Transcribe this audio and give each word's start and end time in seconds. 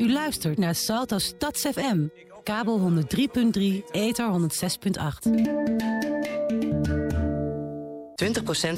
U 0.00 0.12
luistert 0.12 0.58
naar 0.58 0.74
Salto 0.74 1.18
Stads 1.18 1.60
FM. 1.60 2.06
Kabel 2.42 3.04
103.3, 3.04 3.62
ether 3.90 4.30
106.8. 4.32 5.28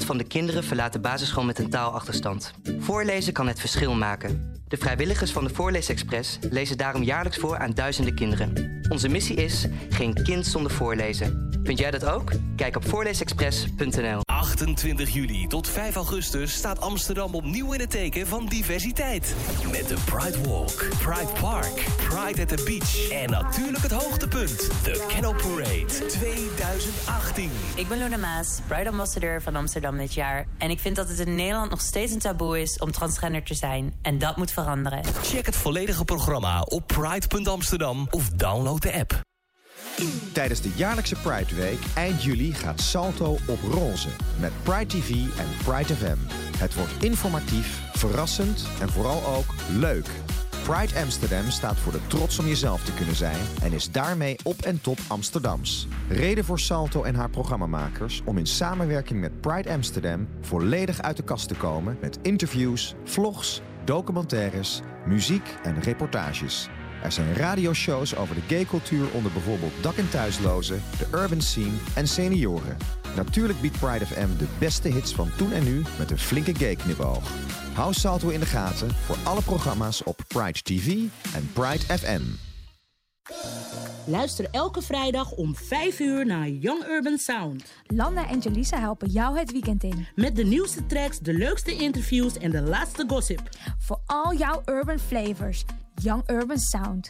20% 0.01 0.05
van 0.05 0.17
de 0.17 0.23
kinderen 0.23 0.63
verlaat 0.63 0.93
de 0.93 0.99
basisschool 0.99 1.43
met 1.43 1.59
een 1.59 1.69
taalachterstand. 1.69 2.53
Voorlezen 2.79 3.33
kan 3.33 3.47
het 3.47 3.59
verschil 3.59 3.93
maken. 3.93 4.61
De 4.67 4.77
vrijwilligers 4.77 5.31
van 5.31 5.43
de 5.43 5.53
Voorleesexpress 5.53 6.37
lezen 6.49 6.77
daarom 6.77 7.03
jaarlijks 7.03 7.37
voor 7.37 7.57
aan 7.57 7.71
duizenden 7.71 8.15
kinderen. 8.15 8.81
Onze 8.89 9.07
missie 9.09 9.35
is 9.35 9.67
geen 9.89 10.23
kind 10.23 10.45
zonder 10.45 10.71
voorlezen. 10.71 11.49
Vind 11.63 11.79
jij 11.79 11.91
dat 11.91 12.05
ook? 12.05 12.31
Kijk 12.55 12.75
op 12.75 12.87
voorleesexpress.nl. 12.87 14.21
28 14.43 15.09
juli 15.09 15.47
tot 15.47 15.69
5 15.69 15.95
augustus 15.95 16.53
staat 16.53 16.81
Amsterdam 16.81 17.35
opnieuw 17.35 17.73
in 17.73 17.79
het 17.79 17.89
teken 17.89 18.27
van 18.27 18.45
diversiteit. 18.45 19.35
Met 19.71 19.87
de 19.87 19.95
Pride 20.05 20.49
Walk, 20.49 20.87
Pride 20.99 21.31
Park, 21.39 21.85
Pride 22.09 22.41
at 22.41 22.57
the 22.57 22.63
Beach 22.65 23.09
en 23.09 23.29
natuurlijk 23.29 23.83
het 23.83 23.91
hoogtepunt, 23.91 24.69
de 24.83 25.05
Canal 25.07 25.33
Parade 25.33 26.05
2018. 26.07 27.51
Ik 27.75 27.87
ben 27.87 27.97
Luna 27.97 28.17
Maas, 28.17 28.59
Pride 28.67 28.89
Ambassadeur 28.89 29.41
van 29.41 29.55
Amsterdam 29.55 29.97
dit 29.97 30.13
jaar. 30.13 30.47
En 30.57 30.69
ik 30.69 30.79
vind 30.79 30.95
dat 30.95 31.09
het 31.09 31.19
in 31.19 31.35
Nederland 31.35 31.69
nog 31.69 31.81
steeds 31.81 32.11
een 32.11 32.19
taboe 32.19 32.61
is 32.61 32.77
om 32.79 32.91
transgender 32.91 33.43
te 33.43 33.53
zijn. 33.53 33.93
En 34.01 34.17
dat 34.17 34.37
moet 34.37 34.51
veranderen. 34.51 35.03
Check 35.21 35.45
het 35.45 35.55
volledige 35.55 36.05
programma 36.05 36.61
op 36.61 36.87
pride.amsterdam 36.87 38.07
of 38.11 38.29
download 38.29 38.81
de 38.81 38.93
app. 38.93 39.32
Tijdens 40.33 40.61
de 40.61 40.71
jaarlijkse 40.75 41.15
Pride 41.15 41.55
Week 41.55 41.79
eind 41.95 42.23
juli 42.23 42.53
gaat 42.53 42.81
Salto 42.81 43.37
op 43.47 43.59
roze. 43.71 44.09
Met 44.39 44.51
Pride 44.63 44.85
TV 44.85 45.09
en 45.09 45.47
Pride 45.63 45.95
FM. 45.95 46.17
Het 46.57 46.75
wordt 46.75 47.03
informatief, 47.03 47.81
verrassend 47.93 48.67
en 48.81 48.89
vooral 48.89 49.35
ook 49.35 49.53
leuk. 49.79 50.07
Pride 50.63 50.99
Amsterdam 50.99 51.49
staat 51.49 51.79
voor 51.79 51.91
de 51.91 52.07
trots 52.07 52.39
om 52.39 52.47
jezelf 52.47 52.83
te 52.83 52.93
kunnen 52.93 53.15
zijn 53.15 53.39
en 53.61 53.73
is 53.73 53.91
daarmee 53.91 54.35
op 54.43 54.61
en 54.61 54.81
top 54.81 54.99
Amsterdams. 55.07 55.87
Reden 56.09 56.45
voor 56.45 56.59
Salto 56.59 57.03
en 57.03 57.15
haar 57.15 57.29
programmamakers 57.29 58.21
om 58.25 58.37
in 58.37 58.47
samenwerking 58.47 59.19
met 59.19 59.41
Pride 59.41 59.69
Amsterdam 59.69 60.27
volledig 60.41 61.01
uit 61.01 61.17
de 61.17 61.23
kast 61.23 61.47
te 61.47 61.55
komen 61.55 61.97
met 62.01 62.19
interviews, 62.21 62.95
vlogs, 63.03 63.61
documentaires, 63.85 64.81
muziek 65.05 65.55
en 65.63 65.81
reportages. 65.81 66.69
Er 67.03 67.11
zijn 67.11 67.35
radioshows 67.35 68.15
over 68.15 68.35
de 68.35 68.41
gaycultuur 68.47 69.11
onder 69.13 69.31
bijvoorbeeld 69.31 69.71
dak- 69.81 69.97
en 69.97 70.09
thuislozen, 70.09 70.81
de 70.97 71.17
urban 71.17 71.41
scene 71.41 71.77
en 71.95 72.07
senioren. 72.07 72.77
Natuurlijk 73.15 73.61
biedt 73.61 73.79
Pride 73.79 74.05
FM 74.05 74.37
de 74.37 74.47
beste 74.59 74.87
hits 74.87 75.13
van 75.13 75.29
toen 75.37 75.51
en 75.51 75.63
nu 75.63 75.81
met 75.97 76.11
een 76.11 76.17
flinke 76.17 76.55
gay 76.55 76.75
knipoog. 76.75 77.31
Hou 77.73 77.93
Salto 77.93 78.29
in 78.29 78.39
de 78.39 78.45
gaten 78.45 78.91
voor 78.91 79.17
alle 79.23 79.41
programma's 79.41 80.03
op 80.03 80.19
Pride 80.27 80.61
TV 80.61 80.87
en 81.35 81.51
Pride 81.53 81.97
FM. 81.97 82.21
Luister 84.05 84.47
elke 84.51 84.81
vrijdag 84.81 85.31
om 85.31 85.55
5 85.55 85.99
uur 85.99 86.25
naar 86.25 86.49
Young 86.49 86.83
Urban 86.87 87.17
Sound. 87.17 87.63
Landa 87.85 88.29
en 88.29 88.39
Jelisa 88.39 88.79
helpen 88.79 89.09
jou 89.09 89.37
het 89.37 89.51
weekend 89.51 89.83
in. 89.83 90.07
Met 90.15 90.35
de 90.35 90.43
nieuwste 90.43 90.85
tracks, 90.85 91.19
de 91.19 91.33
leukste 91.33 91.75
interviews 91.75 92.37
en 92.37 92.51
de 92.51 92.61
laatste 92.61 93.03
gossip. 93.07 93.49
Voor 93.79 93.99
al 94.05 94.33
jouw 94.33 94.61
urban 94.65 94.99
flavors. 94.99 95.65
Young 96.01 96.23
Urban 96.29 96.59
Sound. 96.59 97.09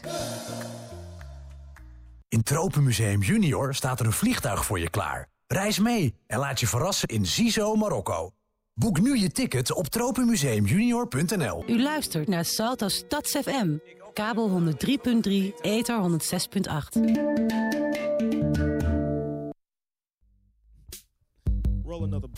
In 2.28 2.42
Tropenmuseum 2.42 3.22
Junior 3.22 3.74
staat 3.74 4.00
er 4.00 4.06
een 4.06 4.12
vliegtuig 4.12 4.64
voor 4.64 4.78
je 4.78 4.90
klaar. 4.90 5.28
Reis 5.46 5.78
mee 5.78 6.14
en 6.26 6.38
laat 6.38 6.60
je 6.60 6.66
verrassen 6.66 7.08
in 7.08 7.26
Zizo, 7.26 7.74
Marokko. 7.74 8.30
Boek 8.74 9.00
nu 9.00 9.18
je 9.18 9.30
ticket 9.30 9.72
op 9.72 9.86
tropenmuseumjunior.nl. 9.86 11.64
U 11.66 11.82
luistert 11.82 12.28
naar 12.28 12.44
Salto 12.44 12.88
Stads 12.88 13.30
FM. 13.30 13.76
Kabel 14.12 14.72
103.3, 14.72 15.60
ether 15.60 16.02
106.8. 16.02 17.00
Roll 21.84 22.02
another. 22.02 22.30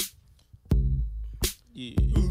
Yeah. 1.72 2.25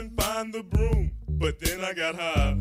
And 0.00 0.20
find 0.20 0.52
the 0.52 0.62
broom, 0.62 1.10
but 1.28 1.58
then 1.60 1.84
I 1.84 1.92
got 1.92 2.14
hot. 2.14 2.56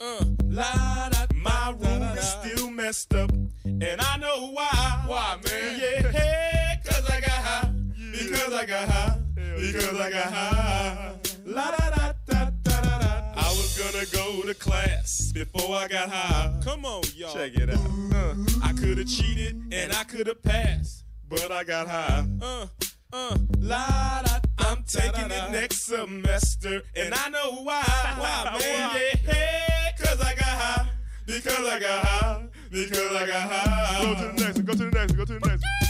Uh. 0.00 0.24
La 0.44 1.08
da 1.10 1.26
My 1.34 1.74
room 1.78 2.02
is 2.16 2.28
still 2.28 2.70
messed 2.70 3.14
up 3.14 3.30
and 3.64 4.00
I 4.00 4.16
know 4.16 4.50
why. 4.52 5.04
Why, 5.06 5.36
man? 5.44 5.80
Yeah, 5.80 6.77
hey, 7.08 7.20
cause 7.20 7.20
I 7.20 7.20
got 7.20 7.30
high. 7.30 7.70
Because 8.12 8.52
I 8.52 8.66
got 8.66 8.88
high. 8.88 9.18
Because 9.56 10.00
I 10.00 10.10
got 10.10 10.32
high. 10.32 11.14
La 11.44 11.70
da 11.70 11.90
da 11.90 12.12
da 12.26 12.50
da 12.62 12.80
da 12.80 12.98
da. 12.98 13.22
I 13.36 13.48
was 13.48 13.78
gonna 13.78 14.06
go 14.12 14.46
to 14.46 14.54
class 14.54 15.32
before 15.32 15.76
I 15.76 15.88
got 15.88 16.08
high. 16.10 16.60
Come 16.62 16.84
on, 16.84 17.02
y'all. 17.16 17.32
Check 17.32 17.54
it 17.54 17.70
out. 17.70 17.78
Uh, 18.14 18.34
I 18.62 18.72
could 18.72 18.98
have 18.98 19.08
cheated 19.08 19.56
and 19.72 19.92
I 19.92 20.04
could 20.04 20.26
have 20.26 20.42
passed, 20.42 21.04
but 21.28 21.50
I 21.50 21.64
got 21.64 21.88
high. 21.88 22.26
Uh, 22.40 22.66
uh, 23.12 23.36
la 23.58 24.22
da. 24.22 24.38
I'm 24.58 24.82
taking 24.84 25.30
it 25.30 25.50
next 25.52 25.84
semester, 25.84 26.82
and 26.94 27.14
I 27.14 27.28
know 27.30 27.52
why. 27.62 27.82
Why, 27.82 28.58
man? 28.60 28.90
Yeah, 29.24 29.32
hey, 29.32 29.90
cause 29.98 30.20
I 30.20 30.34
got 30.34 30.44
high. 30.44 30.88
Because 31.26 31.66
I 31.66 31.78
got 31.78 32.04
high. 32.04 32.46
Because 32.70 33.12
I 33.16 33.26
got 33.26 33.50
high. 33.50 34.04
Go 34.04 34.14
to 34.14 34.20
the 34.20 34.44
next 34.44 34.56
one. 34.56 34.64
Go 34.66 34.72
to 34.72 34.78
the 34.78 34.90
next 34.90 35.10
one. 35.12 35.18
Go 35.18 35.24
to 35.24 35.32
the 35.38 35.48
next 35.48 35.62
one. 35.62 35.87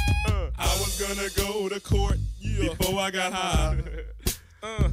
I 0.59 0.77
was 0.79 1.01
gonna 1.01 1.29
go 1.37 1.69
to 1.69 1.81
court 1.81 2.19
before 2.43 2.99
I 2.99 3.11
got 3.11 3.33
high. 3.33 3.79
Uh, 4.61 4.89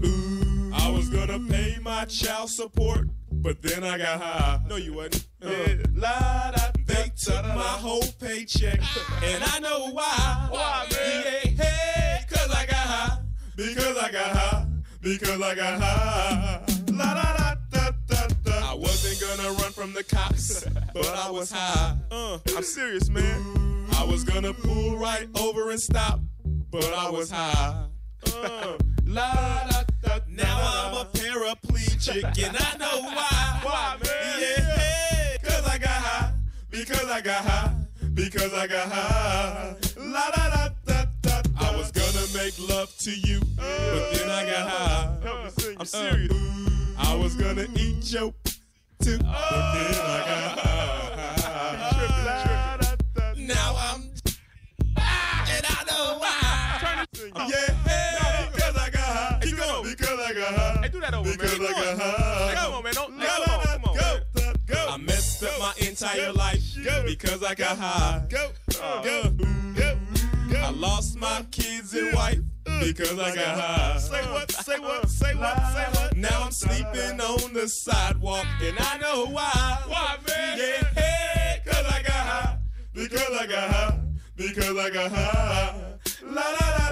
I 0.76 0.92
was 0.92 1.10
gonna 1.10 1.40
pay 1.50 1.78
my 1.82 2.06
child 2.06 2.52
support, 2.52 3.08
but 3.32 3.64
then 3.64 3.84
I 3.84 3.98
got 3.98 4.22
high. 4.22 4.60
No, 4.70 4.76
you 4.76 4.94
wasn't. 4.94 5.26
Uh, 5.44 5.50
la, 5.92 6.52
da, 6.52 6.72
they 6.86 7.12
took 7.18 7.44
my 7.46 7.64
whole 7.64 8.04
paycheck, 8.20 8.80
and 9.24 9.44
I 9.44 9.58
know 9.58 9.90
why. 9.90 10.48
Why, 10.52 10.86
man? 10.92 11.24
Yeah, 11.58 11.64
hey, 11.64 12.26
cause 12.30 12.52
I 12.52 12.68
got 12.68 12.76
high. 12.76 13.18
Because 13.56 13.98
I 13.98 14.12
got 14.12 14.38
high. 14.38 14.68
Because 15.02 15.42
I 15.42 15.56
got 15.56 15.82
high. 15.82 16.66
La 16.92 17.14
da 17.16 17.38
da 17.38 17.56
da 17.72 17.92
da 18.06 18.28
da. 18.44 18.72
I 18.72 18.76
wasn't 18.76 19.20
gonna 19.20 19.52
run 19.54 19.72
from 19.72 19.94
the 19.94 20.04
cops, 20.04 20.64
but 20.94 21.08
I 21.08 21.32
was 21.32 21.52
high. 21.52 21.98
Uh, 22.12 22.38
I'm 22.56 22.62
serious, 22.62 23.10
man. 23.10 23.75
I 23.98 24.04
was 24.04 24.24
gonna 24.24 24.54
pull 24.54 24.98
right 24.98 25.28
over 25.40 25.72
and 25.72 25.80
stop, 25.80 26.20
but 26.72 26.86
I 26.94 27.10
was 27.10 27.32
high. 27.32 27.86
Uh, 28.28 28.78
la 29.06 29.34
da 29.70 29.84
da. 30.02 30.20
Now 30.28 30.60
I'm 30.62 30.98
a 30.98 31.06
paraplegic, 31.06 32.24
and 32.46 32.58
I 32.58 32.78
know 32.78 33.02
why. 33.02 33.60
Why, 33.64 33.98
man? 34.04 34.40
Yeah, 34.40 35.38
cause 35.44 35.66
I 35.66 35.78
got 35.78 35.90
high. 35.90 36.34
Because 36.70 37.06
I 37.10 37.22
got 37.22 37.46
high. 37.46 37.74
Because 38.14 38.54
I 38.54 38.68
got 38.68 38.92
high. 38.92 39.76
La 39.98 40.30
da 40.32 40.50
da 40.50 40.70
da 40.86 41.06
da. 41.22 41.42
I 41.60 41.76
was 41.76 41.92
gonna 41.92 42.26
make 42.44 42.58
love 42.70 42.96
to 43.00 43.12
you, 43.12 43.40
but 43.56 44.12
then 44.14 44.30
I 44.30 44.46
got 44.46 44.70
high. 44.70 45.76
I'm 45.80 45.86
serious. 45.86 46.32
I 46.98 47.16
was 47.16 47.36
gonna 47.36 47.68
eat 47.76 48.12
your 48.12 48.34
too, 49.02 49.18
but 49.18 49.74
then 49.74 49.96
I 49.96 50.24
got 50.28 50.60
high. 50.60 51.05
Why. 57.34 57.48
Yeah, 57.48 57.74
hey, 57.88 58.50
because 58.54 58.76
I 58.76 58.90
got 58.90 59.02
high. 59.02 59.40
Keep 59.42 59.58
going. 59.58 59.84
Because 59.84 60.20
I 60.20 60.34
got 60.34 60.54
high. 60.54 60.80
Hey, 60.82 60.90
do 60.90 61.00
that 61.00 61.14
over, 61.14 61.32
because 61.32 61.60
man. 61.60 61.68
I 61.70 61.82
got 61.82 62.00
high. 62.00 62.54
Come 62.56 62.74
on, 62.74 62.84
man. 62.84 62.94
Don't, 62.94 63.20
come 63.20 63.44
on, 63.54 63.66
come 63.66 63.84
on. 63.86 63.96
Go, 63.98 64.54
go. 64.66 64.88
I 64.90 64.98
messed 64.98 65.44
up 65.44 65.60
my 65.60 65.74
entire 65.88 66.32
life 66.34 66.62
because 67.06 67.44
I 67.44 67.56
got 67.56 67.78
high. 67.78 68.18
Uh, 68.18 68.20
go, 68.28 68.50
go, 69.04 69.30
go, 69.34 69.98
go. 70.50 70.58
I 70.58 70.70
lost 70.72 71.18
my 71.18 71.46
kids 71.52 71.94
and 71.94 72.14
wife 72.14 72.40
uh, 72.68 72.80
because 72.80 73.20
I 73.20 73.36
got 73.36 73.60
high. 73.60 73.98
Say 73.98 74.22
what? 74.32 74.52
Say 74.52 74.80
what? 74.80 75.04
Uh, 75.04 75.08
Say 75.08 75.36
what? 75.36 75.58
Say 75.58 76.02
what? 76.02 76.18
Now 76.18 76.44
I'm 76.44 76.52
sleeping 76.52 77.20
on 77.20 77.54
the 77.54 77.68
sidewalk 77.68 78.46
and 78.62 78.76
I 78.80 78.98
know 78.98 79.26
why. 79.28 79.78
Why, 79.88 80.18
man? 80.28 80.58
Yeah, 80.58 81.02
hey, 81.02 81.62
cause 81.66 81.86
I 81.86 82.02
got 82.02 82.12
high. 82.12 82.58
Because 82.94 83.30
I 83.40 83.46
got 83.48 83.70
high. 83.70 84.00
Because 84.36 84.78
I 84.78 84.90
got 84.90 85.12
high. 85.12 85.76
La 86.24 86.42
da 86.42 86.78
da 86.78 86.85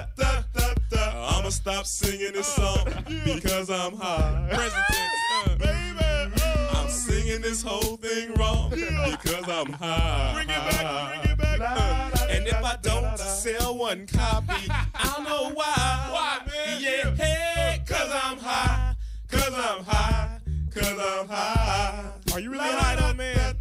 I'ma 0.98 1.50
stop 1.50 1.86
singing 1.86 2.34
this 2.34 2.48
song 2.48 2.86
because 3.26 3.70
I'm 3.70 3.96
high. 3.96 4.48
Present 4.50 4.84
tense, 4.92 5.12
uh. 5.46 5.56
baby. 5.60 6.42
I'm 6.74 6.90
singing 6.90 7.42
this 7.42 7.62
whole 7.62 7.98
thing 7.98 8.34
wrong 8.36 8.70
because 8.70 9.50
I'm 9.50 9.72
high. 9.74 10.34
Bring 10.34 10.50
it 10.50 10.72
back, 10.72 11.22
bring 11.22 11.32
it 11.32 11.38
back. 11.38 11.60
Uh, 11.62 12.26
and 12.30 12.48
if 12.48 12.64
I 12.64 12.78
don't 12.82 13.18
sell 13.18 13.78
one 13.78 14.08
copy, 14.08 14.54
I 14.70 15.14
don't 15.16 15.24
know 15.24 15.52
why. 15.54 16.10
Why, 16.12 16.40
man? 16.48 16.82
Yeah, 16.82 17.16
hey, 17.16 17.84
cause 17.88 18.12
I'm 18.24 18.38
high. 18.38 18.96
Cause 19.30 19.54
I'm 19.54 19.84
high. 19.84 20.40
Cause 20.74 21.00
I'm 21.00 21.28
high. 21.28 22.12
Are 22.34 22.40
you 22.40 22.52
really 22.52 22.64
high 22.66 22.96
though, 22.96 23.14
man? 23.14 23.56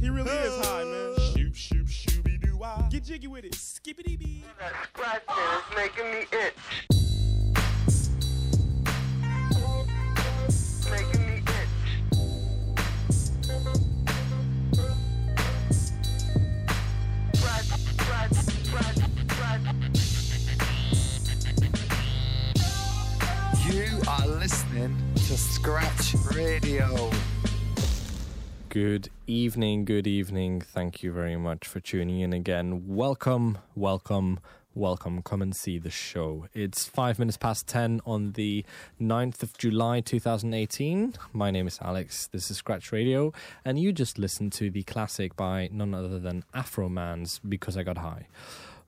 He 0.00 0.08
really 0.08 0.30
is 0.30 0.66
high, 0.66 0.84
man. 0.84 1.14
Shoop, 1.34 1.54
shoop, 1.54 1.86
shooby 1.86 2.29
doo 2.60 2.66
wah. 2.66 2.88
Get 2.90 3.04
jiggy 3.04 3.26
with 3.26 3.44
it. 3.44 3.54
Skippity 3.54 4.16
bee. 4.16 4.44
That 4.58 4.72
scratching 4.92 5.44
is 5.56 5.62
making 5.76 6.10
me 6.12 6.20
itch. 6.32 6.54
Making 10.90 11.26
me 11.26 11.36
itch. 11.36 11.70
Scratch, 17.34 17.68
scratch, 17.98 18.34
scratch, 18.66 19.00
scratch. 19.30 19.64
You 23.70 23.86
are 24.08 24.26
listening 24.26 24.96
to 25.14 25.36
Scratch 25.36 26.14
Radio. 26.34 27.10
Good 28.70 29.10
evening, 29.26 29.84
good 29.84 30.06
evening. 30.06 30.60
Thank 30.60 31.02
you 31.02 31.10
very 31.10 31.34
much 31.34 31.66
for 31.66 31.80
tuning 31.80 32.20
in 32.20 32.32
again. 32.32 32.84
Welcome, 32.86 33.58
welcome, 33.74 34.38
welcome. 34.76 35.22
Come 35.22 35.42
and 35.42 35.56
see 35.56 35.80
the 35.80 35.90
show. 35.90 36.46
It's 36.54 36.86
five 36.86 37.18
minutes 37.18 37.36
past 37.36 37.66
10 37.66 38.00
on 38.06 38.34
the 38.34 38.64
9th 39.00 39.42
of 39.42 39.58
July 39.58 39.98
2018. 39.98 41.14
My 41.32 41.50
name 41.50 41.66
is 41.66 41.80
Alex. 41.82 42.28
This 42.28 42.48
is 42.48 42.58
Scratch 42.58 42.92
Radio, 42.92 43.32
and 43.64 43.76
you 43.76 43.92
just 43.92 44.20
listened 44.20 44.52
to 44.52 44.70
the 44.70 44.84
classic 44.84 45.34
by 45.34 45.68
none 45.72 45.92
other 45.92 46.20
than 46.20 46.44
Afroman's 46.54 47.40
Because 47.40 47.76
I 47.76 47.82
Got 47.82 47.98
High. 47.98 48.28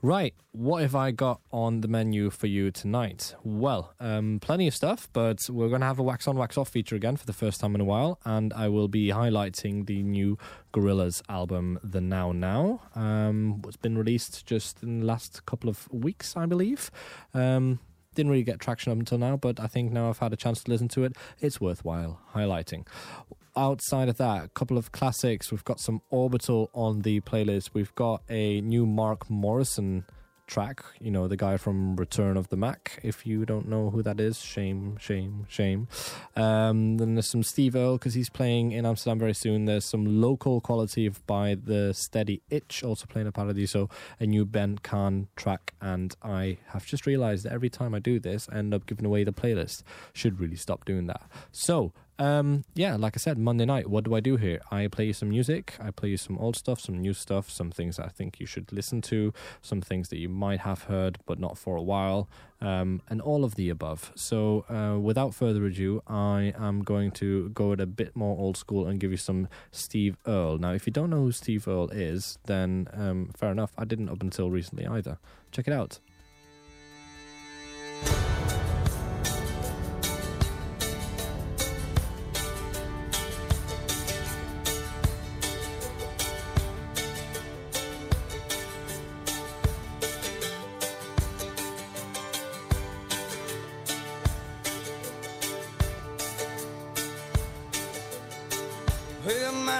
Right, 0.04 0.34
what 0.50 0.82
have 0.82 0.96
I 0.96 1.12
got 1.12 1.40
on 1.52 1.80
the 1.80 1.86
menu 1.86 2.30
for 2.30 2.48
you 2.48 2.72
tonight? 2.72 3.36
Well, 3.44 3.94
um, 4.00 4.40
plenty 4.42 4.66
of 4.66 4.74
stuff, 4.74 5.08
but 5.12 5.48
we're 5.48 5.68
going 5.68 5.80
to 5.80 5.86
have 5.86 6.00
a 6.00 6.02
wax 6.02 6.26
on, 6.26 6.36
wax 6.36 6.58
off 6.58 6.70
feature 6.70 6.96
again 6.96 7.16
for 7.16 7.24
the 7.24 7.32
first 7.32 7.60
time 7.60 7.76
in 7.76 7.80
a 7.80 7.84
while, 7.84 8.18
and 8.24 8.52
I 8.52 8.66
will 8.66 8.88
be 8.88 9.10
highlighting 9.10 9.86
the 9.86 10.02
new 10.02 10.38
Gorillaz 10.74 11.22
album, 11.28 11.78
The 11.84 12.00
Now 12.00 12.32
Now. 12.32 12.80
Um, 12.96 13.62
it's 13.64 13.76
been 13.76 13.96
released 13.96 14.44
just 14.44 14.82
in 14.82 15.00
the 15.00 15.06
last 15.06 15.46
couple 15.46 15.70
of 15.70 15.88
weeks, 15.92 16.36
I 16.36 16.46
believe. 16.46 16.90
Um, 17.32 17.78
didn't 18.16 18.32
really 18.32 18.42
get 18.42 18.58
traction 18.58 18.90
up 18.90 18.98
until 18.98 19.18
now, 19.18 19.36
but 19.36 19.60
I 19.60 19.68
think 19.68 19.92
now 19.92 20.08
I've 20.08 20.18
had 20.18 20.32
a 20.32 20.36
chance 20.36 20.64
to 20.64 20.70
listen 20.72 20.88
to 20.88 21.04
it, 21.04 21.16
it's 21.40 21.60
worthwhile 21.60 22.18
highlighting 22.34 22.88
outside 23.56 24.08
of 24.08 24.16
that, 24.18 24.44
a 24.44 24.48
couple 24.48 24.78
of 24.78 24.92
classics. 24.92 25.50
We've 25.50 25.64
got 25.64 25.80
some 25.80 26.02
Orbital 26.10 26.70
on 26.74 27.02
the 27.02 27.20
playlist. 27.20 27.70
We've 27.72 27.94
got 27.94 28.22
a 28.28 28.60
new 28.60 28.86
Mark 28.86 29.28
Morrison 29.30 30.04
track, 30.52 30.84
you 31.00 31.10
know, 31.10 31.28
the 31.28 31.36
guy 31.36 31.56
from 31.56 31.96
Return 31.96 32.36
of 32.36 32.48
the 32.48 32.56
Mack. 32.56 33.00
If 33.02 33.26
you 33.26 33.46
don't 33.46 33.68
know 33.68 33.88
who 33.88 34.02
that 34.02 34.20
is, 34.20 34.38
shame, 34.38 34.98
shame, 34.98 35.46
shame. 35.48 35.88
Um, 36.36 36.98
then 36.98 37.14
there's 37.14 37.28
some 37.28 37.42
Steve 37.42 37.74
Earle 37.74 37.96
because 37.96 38.12
he's 38.12 38.28
playing 38.28 38.72
in 38.72 38.84
Amsterdam 38.84 39.18
very 39.18 39.32
soon. 39.34 39.64
There's 39.64 39.86
some 39.86 40.20
local 40.20 40.60
quality 40.60 41.08
by 41.26 41.54
the 41.54 41.94
Steady 41.94 42.42
Itch 42.50 42.84
also 42.84 43.06
playing 43.06 43.28
a 43.28 43.32
Paradiso, 43.32 43.88
a 44.20 44.26
new 44.26 44.44
Ben 44.44 44.76
Khan 44.76 45.28
track. 45.36 45.72
And 45.80 46.14
I 46.22 46.58
have 46.66 46.84
just 46.84 47.06
realized 47.06 47.44
that 47.44 47.52
every 47.52 47.70
time 47.70 47.94
I 47.94 47.98
do 47.98 48.20
this, 48.20 48.46
I 48.52 48.58
end 48.58 48.74
up 48.74 48.84
giving 48.84 49.06
away 49.06 49.24
the 49.24 49.32
playlist. 49.32 49.82
Should 50.12 50.38
really 50.38 50.56
stop 50.56 50.84
doing 50.84 51.06
that. 51.06 51.22
So, 51.50 51.94
um, 52.18 52.64
yeah, 52.74 52.96
like 52.96 53.16
I 53.16 53.18
said, 53.18 53.38
Monday 53.38 53.64
night, 53.64 53.88
what 53.88 54.04
do 54.04 54.14
I 54.14 54.20
do 54.20 54.36
here? 54.36 54.60
I 54.70 54.86
play 54.88 55.06
you 55.06 55.12
some 55.12 55.30
music, 55.30 55.74
I 55.80 55.90
play 55.90 56.10
you 56.10 56.16
some 56.16 56.38
old 56.38 56.56
stuff, 56.56 56.80
some 56.80 56.98
new 56.98 57.14
stuff, 57.14 57.50
some 57.50 57.70
things 57.70 57.98
I 57.98 58.08
think 58.08 58.38
you 58.38 58.46
should 58.46 58.72
listen 58.72 59.00
to, 59.02 59.32
some 59.60 59.80
things 59.80 60.08
that 60.10 60.18
you 60.18 60.28
might 60.28 60.60
have 60.60 60.84
heard 60.84 61.18
but 61.26 61.38
not 61.38 61.56
for 61.56 61.76
a 61.76 61.82
while, 61.82 62.28
um, 62.60 63.02
and 63.08 63.20
all 63.20 63.44
of 63.44 63.54
the 63.54 63.70
above. 63.70 64.12
So, 64.14 64.64
uh, 64.68 64.98
without 64.98 65.34
further 65.34 65.64
ado, 65.64 66.02
I 66.06 66.52
am 66.58 66.82
going 66.82 67.10
to 67.12 67.48
go 67.50 67.72
at 67.72 67.80
a 67.80 67.86
bit 67.86 68.14
more 68.14 68.38
old 68.38 68.56
school 68.56 68.86
and 68.86 69.00
give 69.00 69.10
you 69.10 69.16
some 69.16 69.48
Steve 69.70 70.16
Earle. 70.26 70.58
Now, 70.58 70.72
if 70.72 70.86
you 70.86 70.92
don't 70.92 71.10
know 71.10 71.22
who 71.22 71.32
Steve 71.32 71.66
Earle 71.66 71.90
is, 71.90 72.38
then 72.46 72.88
um, 72.92 73.30
fair 73.36 73.50
enough, 73.50 73.72
I 73.78 73.84
didn't 73.84 74.10
up 74.10 74.22
until 74.22 74.50
recently 74.50 74.86
either. 74.86 75.18
Check 75.50 75.66
it 75.66 75.72
out. 75.72 75.98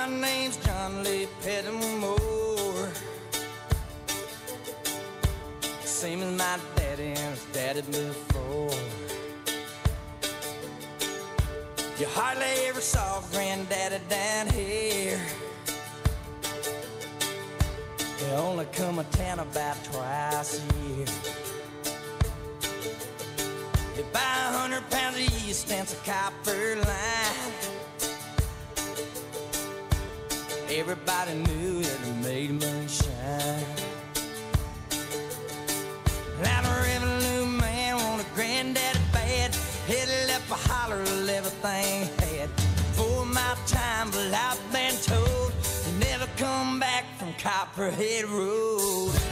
My 0.07 0.21
name's 0.21 0.57
John 0.57 1.05
Lee 1.05 1.29
Pettimore. 1.43 2.89
Same 5.85 6.23
as 6.23 6.39
my 6.39 6.59
daddy 6.75 7.09
and 7.09 7.35
his 7.35 7.45
daddy 7.53 7.83
before. 7.83 8.71
You 12.01 12.07
hardly 12.07 12.67
ever 12.67 12.81
saw 12.81 13.21
granddaddy 13.31 14.01
down 14.09 14.49
here. 14.49 15.21
They 18.19 18.33
only 18.33 18.65
come 18.73 18.99
a 18.99 19.05
town 19.05 19.39
about 19.39 19.77
twice 19.85 20.61
a 20.61 20.89
year. 20.89 21.07
They 23.95 24.03
buy 24.13 24.21
a 24.21 24.59
hundred 24.59 24.91
pounds 24.91 25.17
of 25.17 25.45
yeast 25.45 25.71
and 25.71 25.89
a 25.89 26.11
copper 26.11 26.77
line. 26.77 27.72
Everybody 30.75 31.35
knew 31.35 31.83
that 31.83 32.09
it 32.09 32.25
made 32.25 32.51
moonshine. 32.53 33.65
I'm 36.43 36.65
a 36.65 36.83
revenue 36.83 37.45
man, 37.61 37.97
want 37.97 38.23
a 38.23 38.35
granddaddy 38.35 38.99
bad. 39.13 39.55
Headed 39.87 40.31
up 40.31 40.51
a 40.51 40.55
holler 40.55 41.03
of 41.03 41.29
everything 41.29 42.09
had. 42.21 42.49
For 42.97 43.27
my 43.27 43.55
time, 43.67 44.11
but 44.13 44.33
I've 44.33 44.73
been 44.73 44.95
told 45.03 45.53
you 45.87 45.99
never 45.99 46.27
come 46.39 46.81
back 46.81 47.05
from 47.19 47.35
Copperhead 47.35 48.25
Road. 48.25 49.32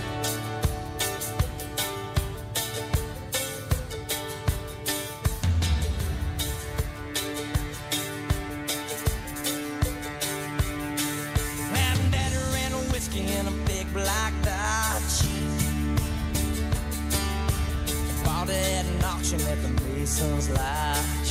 Mason's 20.10 20.50
Lodge. 20.50 21.30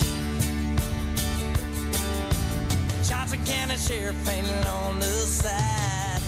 Johnson 3.03 3.43
County 3.45 3.75
Sheriff 3.75 4.15
painted 4.25 4.67
on 4.67 4.99
the 4.99 5.05
side. 5.05 6.21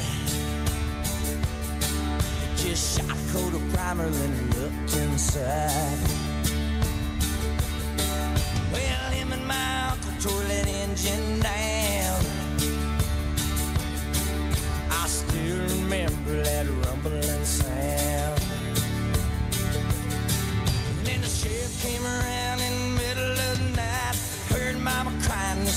Just 2.58 2.98
shot 2.98 3.10
a 3.10 3.32
coat 3.32 3.54
of 3.54 3.74
primer, 3.74 4.10
then 4.10 4.50
looked 4.50 4.98
inside. 4.98 5.98
Well, 8.74 9.12
him 9.12 9.32
and 9.32 9.48
my 9.48 9.92
uncle 9.92 10.12
tore 10.20 10.44
that 10.44 10.68
engine 10.68 11.40
down. 11.40 11.61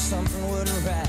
Something 0.05 0.51
wasn't 0.51 0.87
right. 0.87 1.09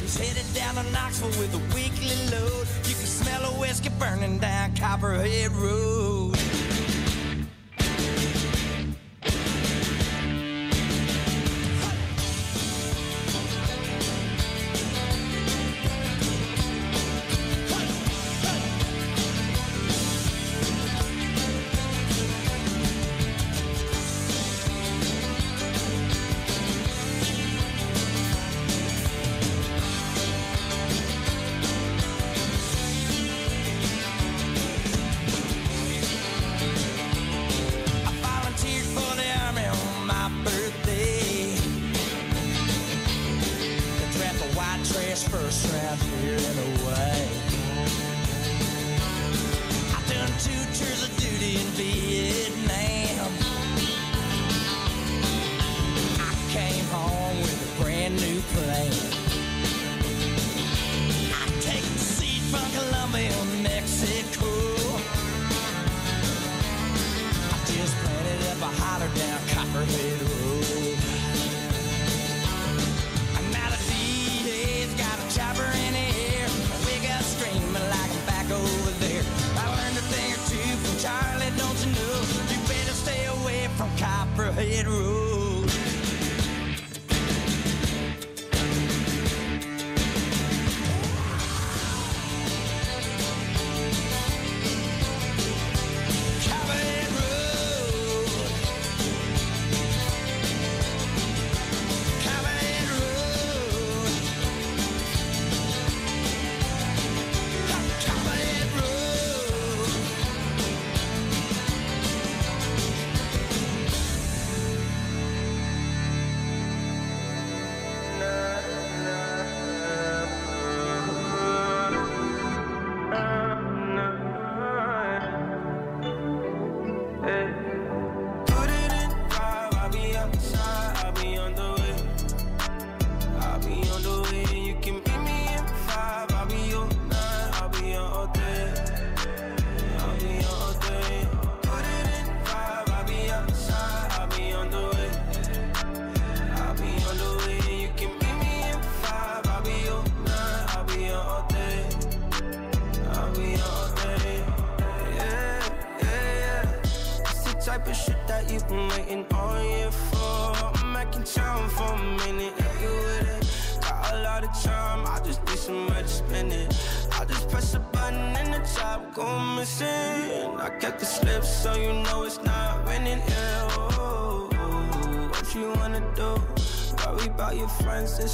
He's 0.00 0.16
headed 0.16 0.54
down 0.54 0.74
to 0.76 0.90
Knoxville 0.92 1.28
with 1.38 1.54
a 1.54 1.74
weekly 1.74 2.16
load. 2.32 2.66
You 2.88 2.94
can 2.94 3.06
smell 3.06 3.44
a 3.44 3.60
whiskey 3.60 3.90
burning 3.98 4.38
down 4.38 4.74
Copperhead 4.76 5.52
Road. 5.52 6.49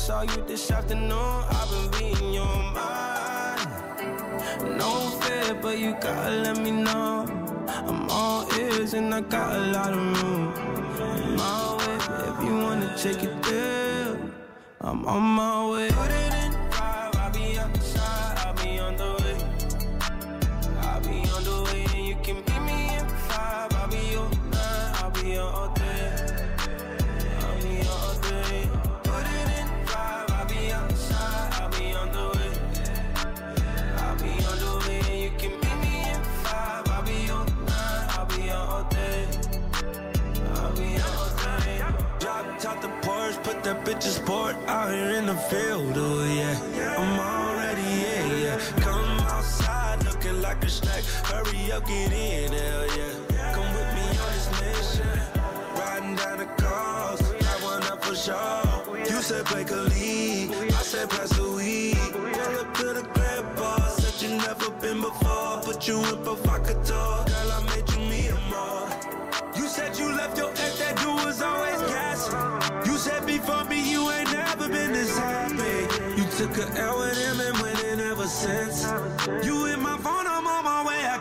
saw 0.06 0.22
you 0.22 0.44
this 0.46 0.70
afternoon. 0.70 1.25
that 43.66 43.84
bitch 43.84 44.06
is 44.06 44.20
bored 44.20 44.54
out 44.68 44.92
here 44.92 45.18
in 45.18 45.26
the 45.26 45.34
field, 45.34 45.92
oh 45.96 46.22
yeah. 46.38 46.96
I'm 47.00 47.18
already 47.18 47.82
in, 47.82 48.30
yeah, 48.30 48.46
yeah. 48.46 48.58
Come 48.78 49.18
outside 49.26 50.04
looking 50.04 50.40
like 50.40 50.62
a 50.64 50.68
snack. 50.68 51.02
Hurry 51.30 51.72
up, 51.72 51.84
get 51.84 52.12
in, 52.12 52.52
hell 52.52 52.86
yeah. 52.96 53.52
Come 53.54 53.68
with 53.74 53.90
me 53.98 54.06
on 54.22 54.30
this 54.36 54.48
mission. 54.60 55.18
Riding 55.74 56.14
down 56.14 56.38
the 56.38 56.50
coast, 56.62 57.24
got 57.40 57.58
one 57.64 57.82
up 57.90 58.04
for 58.04 58.14
sure. 58.14 58.96
You 59.10 59.20
said 59.20 59.44
break 59.46 59.70
a 59.72 59.82
league, 59.94 60.52
I 60.52 60.82
said 60.92 61.10
pass 61.10 61.36
a 61.36 61.50
week. 61.50 61.98
Pull 62.12 62.60
up 62.62 62.72
to 62.78 62.86
the 62.98 63.04
grandpa, 63.14 63.88
said 63.98 64.16
you 64.22 64.36
never 64.36 64.70
been 64.82 65.00
before. 65.00 65.60
Put 65.64 65.88
you 65.88 65.98
in 65.98 66.22
for 66.22 66.36
vodka 66.36 66.74
talk. 66.84 67.26
Girl, 67.26 67.50
I 67.50 67.60
made 67.74 67.90
you 67.90 67.95
took 76.48 76.58
a 76.58 76.80
L 76.80 76.98
with 76.98 77.18
him 77.18 77.40
and 77.40 77.58
went 77.58 77.82
in 77.84 78.00
ever 78.00 78.26
since. 78.26 78.84
You 79.44 79.66
in 79.66 79.80
my 79.80 79.96
phone, 79.98 80.26
I'm 80.26 80.46
on 80.46 80.64
my 80.64 80.84
way. 80.86 81.04
I 81.06 81.18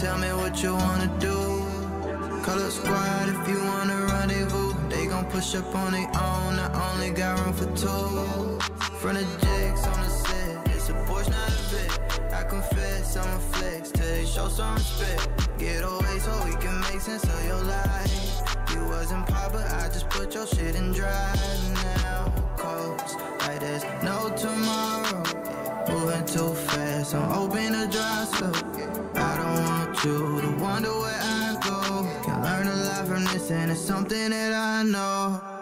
tell 0.00 0.16
me 0.18 0.28
what 0.28 0.62
you 0.62 0.72
wanna 0.72 1.10
do. 1.18 1.36
Call 2.44 2.58
a 2.58 2.70
squad 2.70 3.28
if 3.28 3.48
you 3.48 3.58
wanna 3.64 3.96
rendezvous. 4.12 4.72
They 4.88 5.06
gon' 5.06 5.24
push 5.26 5.56
up 5.56 5.74
on 5.74 5.90
their 5.92 6.06
own. 6.06 6.54
I 6.64 6.92
only 6.92 7.10
got 7.10 7.40
room 7.40 7.52
for 7.52 7.66
two. 7.76 8.58
Front 9.00 9.18
of 9.18 9.28
jigs 9.40 9.86
on 9.88 9.98
the 10.04 10.10
set, 10.10 10.68
it's 10.68 10.88
a 10.88 10.92
Porsche, 11.06 11.30
not 11.30 11.50
a 11.50 11.62
bit. 11.72 12.32
I 12.32 12.44
confess, 12.44 13.16
I'm 13.16 13.28
a 13.36 13.40
flex 13.52 13.90
to 13.90 14.24
show 14.24 14.48
some 14.48 14.74
respect. 14.74 15.58
Get 15.58 15.82
away 15.82 16.18
so 16.20 16.32
we 16.44 16.54
can 16.62 16.78
make 16.82 17.00
sense 17.00 17.24
of 17.24 17.44
your 17.44 17.62
life. 17.64 18.42
You 18.72 18.84
wasn't 18.86 19.26
pop, 19.26 19.52
but 19.52 19.68
I 19.82 19.88
just 19.88 20.08
put 20.10 20.32
your 20.32 20.46
shit 20.46 20.76
in 20.76 20.92
drive 20.92 21.60
now. 21.74 22.32
Cause 22.56 23.16
like 23.40 23.58
there's 23.60 23.84
no 24.04 24.30
tomorrow. 24.36 25.24
Moving 25.90 26.24
too 26.26 26.54
fast, 26.54 27.14
I'm 27.16 27.32
open 27.32 27.72
to 27.72 27.88
drive 27.90 28.28
so 28.28 28.78
you 30.04 30.40
to 30.40 30.50
wonder 30.60 30.90
where 30.90 31.20
I 31.20 31.56
go. 31.62 32.06
Can 32.24 32.42
learn 32.42 32.66
a 32.66 32.76
lot 32.76 33.06
from 33.06 33.24
this, 33.24 33.50
and 33.50 33.70
it's 33.70 33.80
something 33.80 34.30
that 34.30 34.52
I 34.52 34.82
know. 34.82 35.57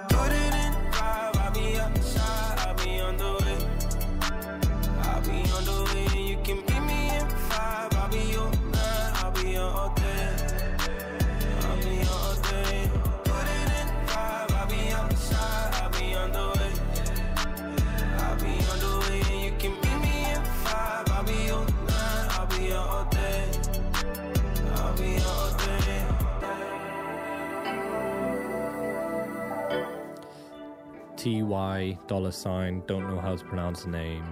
Y 31.57 31.99
dollar 32.07 32.33
sign, 32.33 32.83
don't 32.87 33.09
know 33.09 33.19
how 33.19 33.35
to 33.35 33.43
pronounce 33.43 33.85
the 33.85 33.89
name. 33.89 34.25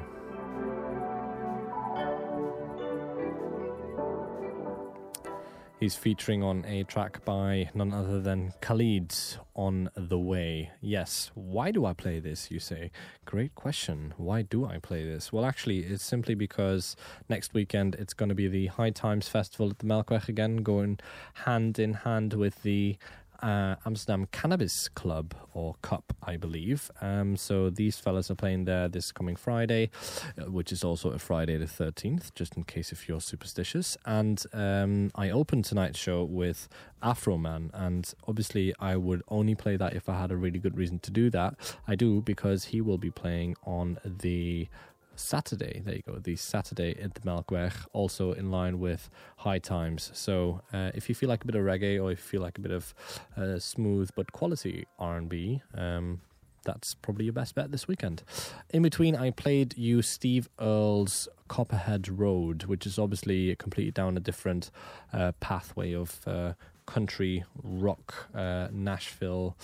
He's 5.81 5.95
featuring 5.95 6.43
on 6.43 6.67
a 6.67 6.85
track 6.85 7.25
by 7.25 7.71
none 7.75 7.95
other 7.95 8.21
than 8.21 8.53
Khalid's 8.61 9.39
on 9.55 9.89
the 9.95 10.19
way. 10.19 10.71
Yes, 10.83 11.31
why 11.35 11.71
do 11.71 11.87
I 11.87 11.95
play 11.95 12.21
this, 12.21 12.51
you 12.51 12.59
say? 12.59 12.91
Great 13.25 13.55
question. 13.55 14.13
Why 14.19 14.43
do 14.43 14.67
I 14.67 14.79
play 14.79 15.05
this? 15.05 15.33
Well, 15.33 15.47
actually, 15.47 15.79
it's 15.81 16.05
simply 16.05 16.35
because 16.35 16.95
next 17.31 17.55
weekend 17.55 17.95
it's 17.95 18.15
going 18.15 18.29
to 18.29 18.35
be 18.35 18.49
the 18.49 18.67
High 18.67 18.91
Times 18.91 19.29
Festival 19.29 19.71
at 19.71 19.79
the 19.79 19.87
Melkweg 19.87 20.29
again, 20.29 20.59
going 20.59 20.99
hand 21.45 21.79
in 21.79 21.95
hand 21.95 22.35
with 22.35 22.63
the 22.63 22.97
uh, 23.43 23.77
Amsterdam 23.87 24.27
Cannabis 24.33 24.89
Club 24.89 25.35
or 25.53 25.75
Cup, 25.83 26.15
I 26.23 26.37
believe. 26.37 26.91
Um, 27.01 27.37
so 27.37 27.71
these 27.71 27.99
fellas 27.99 28.31
are 28.31 28.35
playing 28.35 28.65
there 28.65 28.89
this 28.89 29.13
coming 29.13 29.37
Friday, 29.37 29.91
uh, 30.39 30.51
which 30.51 30.73
is 30.73 30.85
also 30.85 31.11
a 31.11 31.19
Friday 31.19 31.57
the 31.57 31.67
13th, 31.67 32.35
just 32.35 32.57
in 32.57 32.65
case 32.65 32.93
if 32.93 33.09
you're 33.09 33.21
superstitious. 33.21 33.97
And 34.05 34.43
um, 34.53 35.11
I 35.15 35.31
opened 35.31 35.65
tonight's 35.65 35.99
show 35.99 36.25
with 36.25 36.69
Afroman, 37.03 37.71
and 37.73 38.13
obviously 38.27 38.75
I 38.79 38.97
would 38.97 39.23
only 39.29 39.55
play 39.55 39.77
that 39.77 39.95
if 39.95 40.09
I 40.09 40.19
had 40.19 40.31
a 40.31 40.37
really 40.37 40.59
good 40.59 40.77
reason 40.77 40.99
to 41.01 41.11
do 41.11 41.31
that. 41.31 41.77
I 41.87 41.95
do 41.95 42.21
because 42.21 42.67
he 42.67 42.81
will 42.81 42.99
be 42.99 43.11
playing 43.11 43.57
on 43.65 43.99
the 44.05 44.69
Saturday. 45.17 45.83
There 45.85 45.95
you 45.95 46.03
go. 46.07 46.19
The 46.19 46.37
Saturday 46.37 46.97
at 47.01 47.15
the 47.15 47.21
Melkweg, 47.21 47.73
also 47.93 48.33
in 48.33 48.51
line 48.51 48.79
with 48.81 49.11
High 49.39 49.59
Times. 49.59 50.11
So 50.15 50.63
uh, 50.73 50.91
if 50.95 51.09
you 51.09 51.15
feel 51.15 51.29
like 51.29 51.45
a 51.45 51.47
bit 51.47 51.57
of 51.57 51.63
reggae 51.63 52.03
or 52.03 52.13
if 52.13 52.19
you 52.19 52.25
feel 52.25 52.43
like 52.43 52.59
a 52.59 52.61
bit 52.61 52.73
of 52.73 52.95
uh, 53.37 53.59
smooth 53.59 54.11
but 54.15 54.33
quality 54.33 54.87
R 54.99 55.17
and 55.17 55.29
B, 55.29 55.63
um, 55.75 56.21
that's 56.65 56.95
probably 56.95 57.27
your 57.27 57.35
best 57.35 57.55
bet 57.55 57.71
this 57.71 57.87
weekend. 57.87 58.23
In 58.71 58.83
between, 58.83 59.15
I 59.15 59.31
played 59.31 59.77
you 59.77 60.03
Steve 60.03 60.49
Earle's 60.59 61.29
Copperhead 61.49 62.09
Road, 62.09 62.65
which 62.65 62.87
is 62.87 62.99
obviously 62.99 63.55
completely 63.57 63.93
down 63.93 64.17
a 64.17 64.21
different 64.21 64.71
uh, 65.13 65.33
pathway 65.41 65.93
of 65.93 66.21
uh, 66.27 66.55
country 66.87 67.45
rock, 67.63 68.29
uh, 68.35 68.69
Nashville. 68.73 69.57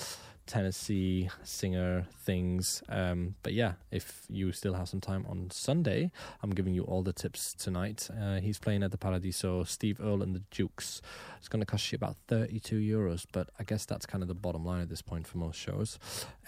Tennessee 0.50 1.30
singer 1.44 2.06
things. 2.24 2.82
Um, 2.88 3.36
but 3.44 3.52
yeah, 3.52 3.74
if 3.92 4.22
you 4.28 4.50
still 4.50 4.74
have 4.74 4.88
some 4.88 5.00
time 5.00 5.24
on 5.28 5.48
Sunday, 5.50 6.10
I'm 6.42 6.50
giving 6.50 6.74
you 6.74 6.82
all 6.82 7.02
the 7.02 7.12
tips 7.12 7.54
tonight. 7.54 8.08
Uh, 8.20 8.40
he's 8.40 8.58
playing 8.58 8.82
at 8.82 8.90
the 8.90 8.98
Paradiso, 8.98 9.62
Steve 9.62 10.00
Earle 10.00 10.22
and 10.22 10.34
the 10.34 10.42
Dukes. 10.50 11.00
It's 11.38 11.48
going 11.48 11.60
to 11.60 11.66
cost 11.66 11.90
you 11.92 11.96
about 11.96 12.16
32 12.26 12.76
euros, 12.76 13.26
but 13.30 13.48
I 13.60 13.62
guess 13.62 13.84
that's 13.84 14.06
kind 14.06 14.22
of 14.22 14.28
the 14.28 14.34
bottom 14.34 14.64
line 14.64 14.82
at 14.82 14.88
this 14.88 15.02
point 15.02 15.26
for 15.28 15.38
most 15.38 15.56
shows. 15.56 15.98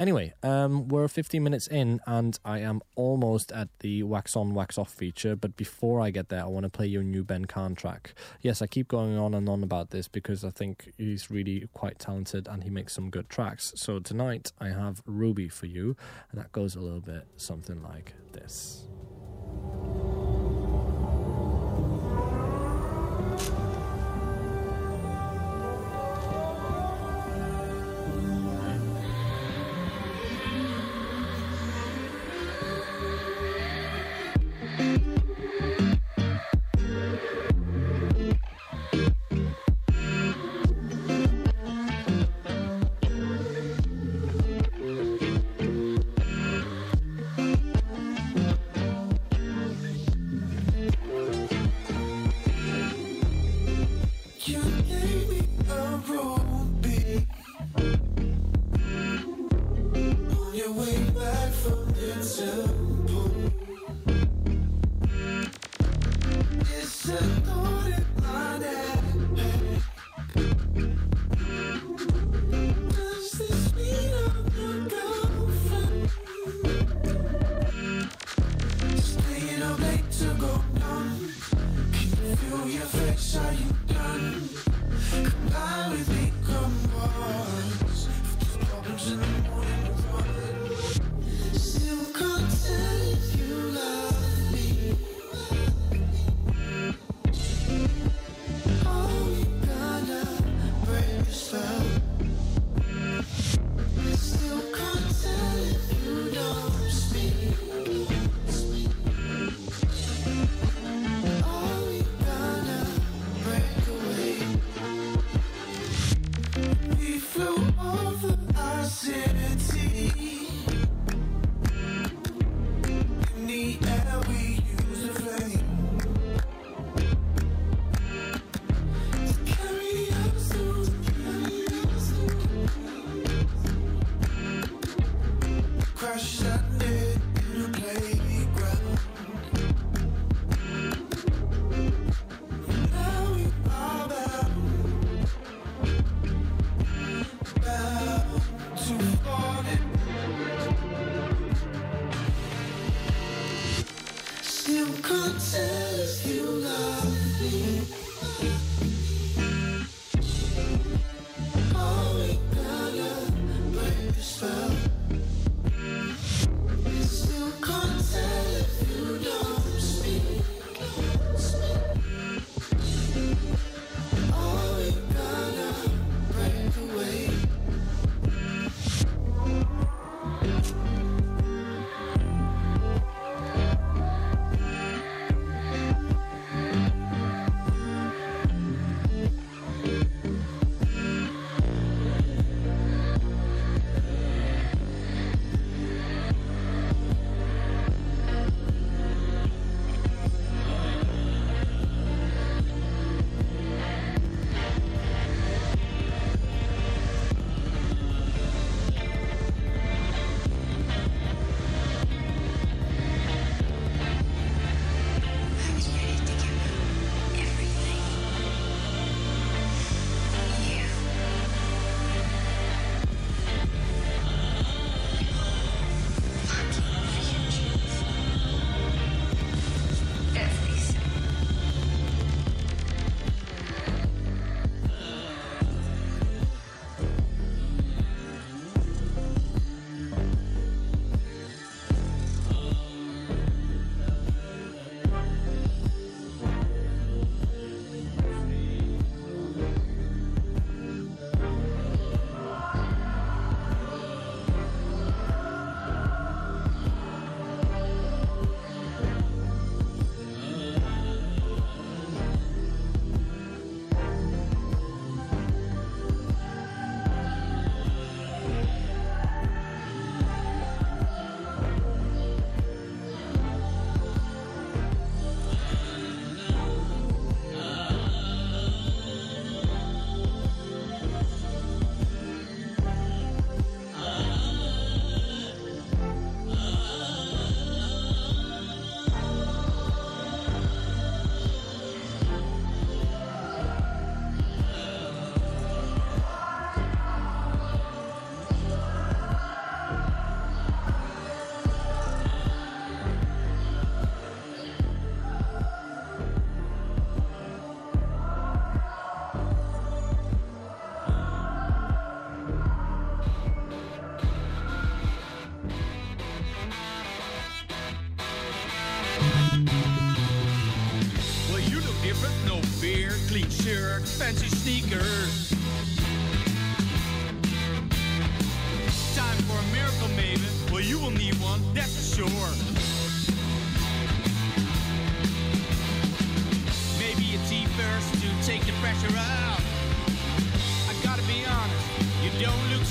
Anyway, 0.01 0.35
um, 0.43 0.89
we're 0.89 1.07
15 1.07 1.41
minutes 1.41 1.69
in, 1.69 2.01
and 2.05 2.39
I 2.45 2.59
am 2.59 2.83
almost 2.97 3.53
at 3.53 3.69
the 3.79 4.03
wax 4.03 4.35
on, 4.35 4.53
wax 4.53 4.79
off 4.79 4.93
feature. 4.93 5.37
But 5.37 5.57
before 5.57 6.01
I 6.01 6.11
get 6.11 6.29
there, 6.29 6.43
I 6.43 6.47
want 6.47 6.65
to 6.65 6.71
play 6.71 6.87
your 6.87 7.05
new 7.05 7.23
Ben 7.23 7.45
Khan 7.45 7.77
track. 7.77 8.15
Yes, 8.41 8.61
I 8.61 8.67
keep 8.67 8.89
going 8.89 9.17
on 9.17 9.33
and 9.33 9.49
on 9.49 9.63
about 9.63 9.91
this 9.91 10.09
because 10.09 10.45
I 10.45 10.51
think 10.51 10.93
he's 10.99 11.31
really 11.31 11.69
quite 11.73 12.01
talented 12.01 12.49
and 12.49 12.65
he 12.65 12.71
makes 12.71 12.93
some 12.93 13.09
good 13.09 13.31
tracks. 13.31 13.73
So 13.77 13.92
tonight 14.01 14.53
I 14.59 14.69
have 14.69 15.03
Ruby 15.07 15.49
for 15.49 15.67
you, 15.67 15.97
and 16.31 16.41
that 16.41 16.53
goes 16.53 16.75
a 16.75 16.81
little 16.81 17.01
bit 17.01 17.27
something 17.37 17.83
like 17.83 18.15
this. 18.33 18.87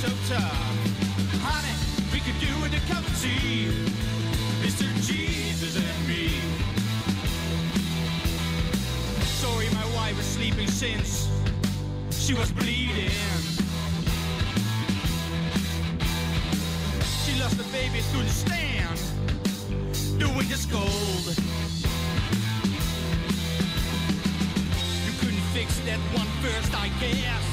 So 0.01 0.33
tough. 0.33 0.57
Honey, 1.45 1.75
we 2.11 2.19
could 2.21 2.39
do 2.39 2.49
with 2.59 2.73
a 2.73 2.81
cup 2.91 3.05
of 3.05 3.21
tea. 3.21 3.69
Mr. 4.65 4.87
Jesus 5.05 5.77
and 5.77 6.07
me. 6.07 6.41
Sorry, 9.37 9.69
my 9.75 9.85
wife 9.93 10.17
was 10.17 10.25
sleeping 10.25 10.67
since 10.67 11.29
she 12.09 12.33
was 12.33 12.51
bleeding. 12.51 13.11
She 17.23 17.39
lost 17.39 17.59
the 17.59 17.67
baby 17.71 18.01
through 18.09 18.23
the 18.23 18.35
stand. 18.43 18.97
The 20.17 20.27
winter's 20.35 20.65
cold. 20.65 21.25
You 25.05 25.13
couldn't 25.19 25.45
fix 25.53 25.77
that 25.85 25.99
one 26.17 26.29
first, 26.41 26.73
I 26.73 26.87
guess. 26.99 27.50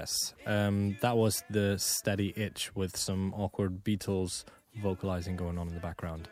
Yes, 0.00 0.34
um, 0.46 0.96
that 1.02 1.18
was 1.18 1.42
the 1.50 1.76
steady 1.78 2.32
itch 2.34 2.74
with 2.74 2.96
some 2.96 3.34
awkward 3.34 3.84
Beatles 3.84 4.44
vocalizing 4.82 5.36
going 5.36 5.58
on 5.58 5.68
in 5.68 5.74
the 5.74 5.80
background. 5.80 6.26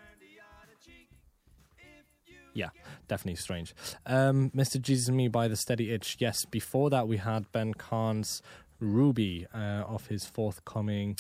Yeah, 2.55 2.71
definitely 3.09 3.37
strange. 3.37 3.75
Um, 4.07 4.51
Mr. 4.57 4.81
Jesus 4.81 5.09
and 5.09 5.19
Me 5.19 5.29
by 5.29 5.49
the 5.49 5.57
Steady 5.57 5.93
Itch. 5.93 6.17
Yes, 6.19 6.47
before 6.47 6.89
that 6.89 7.09
we 7.09 7.19
had 7.19 7.53
Ben 7.53 7.75
Khan's 7.75 8.41
Ruby 8.81 9.47
uh, 9.55 9.85
of 9.87 10.07
his 10.07 10.25
forthcoming 10.25 11.19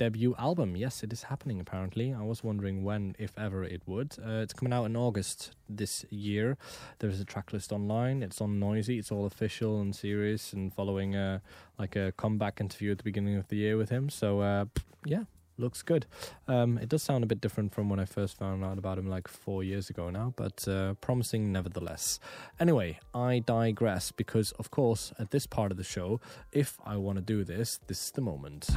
debut 0.00 0.34
album. 0.38 0.76
Yes, 0.76 1.02
it 1.02 1.12
is 1.12 1.24
happening 1.24 1.60
apparently. 1.60 2.14
I 2.14 2.22
was 2.22 2.42
wondering 2.42 2.82
when, 2.82 3.14
if 3.18 3.32
ever, 3.38 3.64
it 3.64 3.82
would. 3.84 4.16
Uh, 4.18 4.40
it's 4.44 4.54
coming 4.54 4.72
out 4.72 4.86
in 4.86 4.96
August 4.96 5.54
this 5.68 6.06
year. 6.08 6.56
There's 7.00 7.20
a 7.20 7.24
track 7.26 7.52
list 7.52 7.70
online. 7.70 8.22
It's 8.22 8.40
on 8.40 8.58
Noisey. 8.58 8.98
It's 8.98 9.12
all 9.12 9.26
official 9.26 9.78
and 9.82 9.94
serious 9.94 10.54
and 10.54 10.72
following 10.72 11.14
a, 11.16 11.42
like 11.78 11.96
a 11.96 12.12
comeback 12.12 12.62
interview 12.62 12.92
at 12.92 12.96
the 12.96 13.04
beginning 13.04 13.36
of 13.36 13.48
the 13.48 13.56
year 13.56 13.76
with 13.76 13.90
him. 13.90 14.08
So, 14.08 14.40
uh, 14.40 14.64
yeah, 15.04 15.24
looks 15.60 15.82
good. 15.82 16.06
Um, 16.48 16.78
it 16.78 16.88
does 16.88 17.02
sound 17.02 17.22
a 17.24 17.26
bit 17.26 17.40
different 17.40 17.72
from 17.72 17.88
when 17.88 18.00
I 18.00 18.04
first 18.04 18.38
found 18.38 18.64
out 18.64 18.78
about 18.78 18.98
him 18.98 19.08
like 19.08 19.28
four 19.28 19.62
years 19.62 19.90
ago 19.90 20.10
now, 20.10 20.32
but 20.36 20.66
uh, 20.66 20.94
promising 20.94 21.52
nevertheless. 21.52 22.18
Anyway, 22.58 22.98
I 23.14 23.40
digress 23.40 24.10
because, 24.10 24.52
of 24.52 24.70
course, 24.70 25.12
at 25.18 25.30
this 25.30 25.46
part 25.46 25.70
of 25.70 25.76
the 25.76 25.84
show, 25.84 26.20
if 26.52 26.78
I 26.84 26.96
want 26.96 27.16
to 27.16 27.22
do 27.22 27.44
this, 27.44 27.78
this 27.86 28.04
is 28.04 28.10
the 28.12 28.22
moment. 28.22 28.68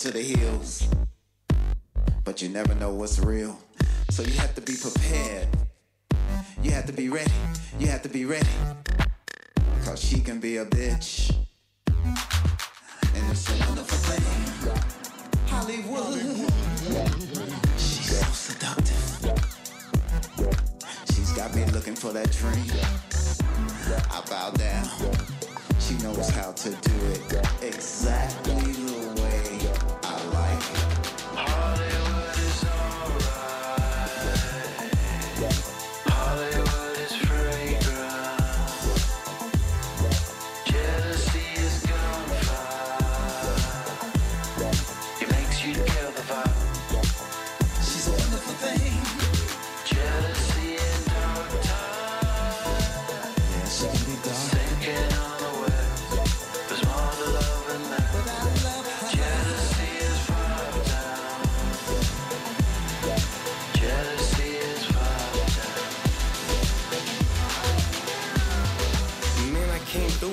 To 0.00 0.10
the 0.10 0.22
hills. 0.22 0.88
But 2.24 2.40
you 2.40 2.48
never 2.48 2.74
know 2.76 2.94
what's 2.94 3.18
real. 3.18 3.58
So 4.08 4.22
you 4.22 4.32
have 4.40 4.54
to 4.54 4.62
be 4.62 4.72
prepared. 4.80 5.46
You 6.62 6.70
have 6.70 6.86
to 6.86 6.92
be 6.94 7.10
ready. 7.10 7.30
You 7.78 7.88
have 7.88 8.00
to 8.02 8.08
be 8.08 8.24
ready. 8.24 8.48
Cause 9.84 10.00
she 10.00 10.20
can 10.20 10.40
be 10.40 10.56
a 10.56 10.64
bitch. 10.64 11.36
And 11.96 13.30
it's 13.30 13.46
a 13.50 13.66
wonderful 13.66 13.98
thing. 14.08 14.24
Hollywood. 15.48 16.18
She's 17.76 18.18
so 18.18 18.32
seductive. 18.32 19.04
She's 21.14 21.32
got 21.32 21.54
me 21.54 21.66
looking 21.66 21.94
for 21.94 22.14
that 22.14 22.32
dream. 22.32 22.64
I 24.10 24.22
bow 24.30 24.50
down. 24.52 24.88
She 25.78 25.94
knows 25.98 26.30
how 26.30 26.52
to 26.52 26.70
do 26.70 26.92
it 27.12 27.20
exactly 27.62 28.72
the 28.72 29.14
way 29.16 29.19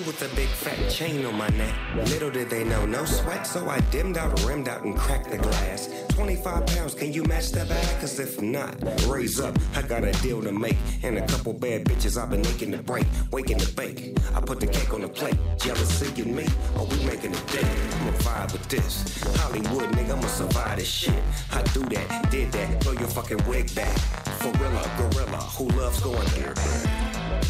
with 0.07 0.21
a 0.21 0.35
big 0.35 0.47
fat 0.47 0.89
chain 0.89 1.25
on 1.25 1.35
my 1.35 1.49
neck. 1.49 1.75
Little 2.09 2.31
did 2.31 2.49
they 2.49 2.63
know, 2.63 2.85
no 2.85 3.03
sweat, 3.03 3.45
so 3.45 3.67
I 3.67 3.81
dimmed 3.91 4.15
out, 4.15 4.41
rimmed 4.45 4.69
out, 4.69 4.85
and 4.85 4.95
cracked 4.95 5.29
the 5.29 5.37
glass. 5.37 5.89
25 6.09 6.65
pounds, 6.65 6.93
can 6.93 7.11
you 7.11 7.23
match 7.25 7.51
that 7.51 7.67
bag? 7.67 7.99
Cause 7.99 8.17
if 8.17 8.41
not, 8.41 8.73
raise 9.05 9.41
up. 9.41 9.57
I 9.75 9.81
got 9.81 10.05
a 10.05 10.13
deal 10.23 10.41
to 10.41 10.51
make. 10.53 10.77
And 11.03 11.17
a 11.17 11.27
couple 11.27 11.51
bad 11.51 11.83
bitches 11.83 12.19
I've 12.19 12.29
been 12.29 12.41
making 12.41 12.71
to 12.71 12.77
break. 12.77 13.05
Waking 13.31 13.57
to 13.57 13.75
bake. 13.75 14.17
I 14.33 14.39
put 14.39 14.61
the 14.61 14.67
cake 14.67 14.93
on 14.93 15.01
the 15.01 15.09
plate. 15.09 15.37
Jealousy 15.59 16.21
and 16.21 16.33
me, 16.33 16.45
are 16.77 16.85
we 16.85 16.95
making 17.03 17.35
a 17.35 17.41
date? 17.51 17.65
I'ma 17.99 18.11
vibe 18.23 18.53
with 18.53 18.67
this. 18.69 19.21
Hollywood, 19.35 19.91
nigga, 19.91 20.13
I'ma 20.13 20.27
survive 20.27 20.77
this 20.77 20.87
shit. 20.87 21.21
I 21.51 21.61
do 21.73 21.81
that, 21.81 22.31
did 22.31 22.53
that, 22.53 22.81
throw 22.81 22.93
your 22.93 23.09
fucking 23.09 23.45
wig 23.45 23.75
back. 23.75 23.97
Gorilla, 24.39 24.89
gorilla, 24.97 25.41
who 25.57 25.67
loves 25.77 25.99
going 25.99 26.27
there? 26.35 26.96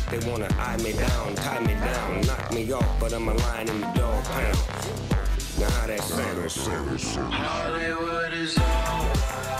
They 0.09 0.19
wanna 0.29 0.47
eye 0.57 0.77
me 0.77 0.93
down, 0.93 1.35
tie 1.35 1.59
me 1.59 1.73
down, 1.73 2.21
knock 2.21 2.53
me 2.53 2.71
off, 2.71 2.99
but 2.99 3.11
I'm 3.11 3.27
a 3.27 3.33
lion 3.33 3.67
in 3.67 3.81
the 3.81 3.87
dog 3.87 4.23
pound. 4.23 4.57
Now 5.59 5.69
how 5.69 5.87
that 5.87 6.01
sound? 6.01 7.33
Hollywood 7.33 8.33
is 8.33 8.57
alright. 8.57 9.56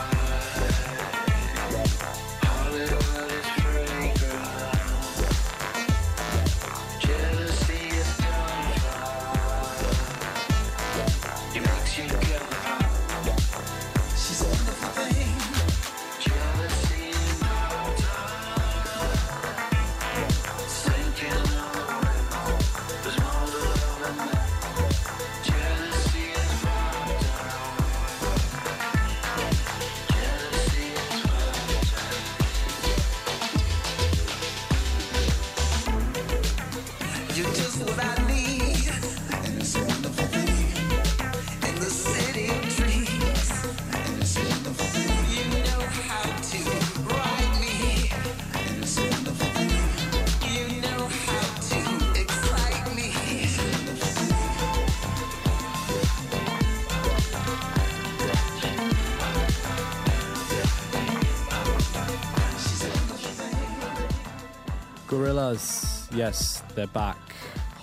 Yes, 66.18 66.64
they're 66.74 66.88
back. 66.88 67.18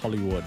Hollywood. 0.03 0.44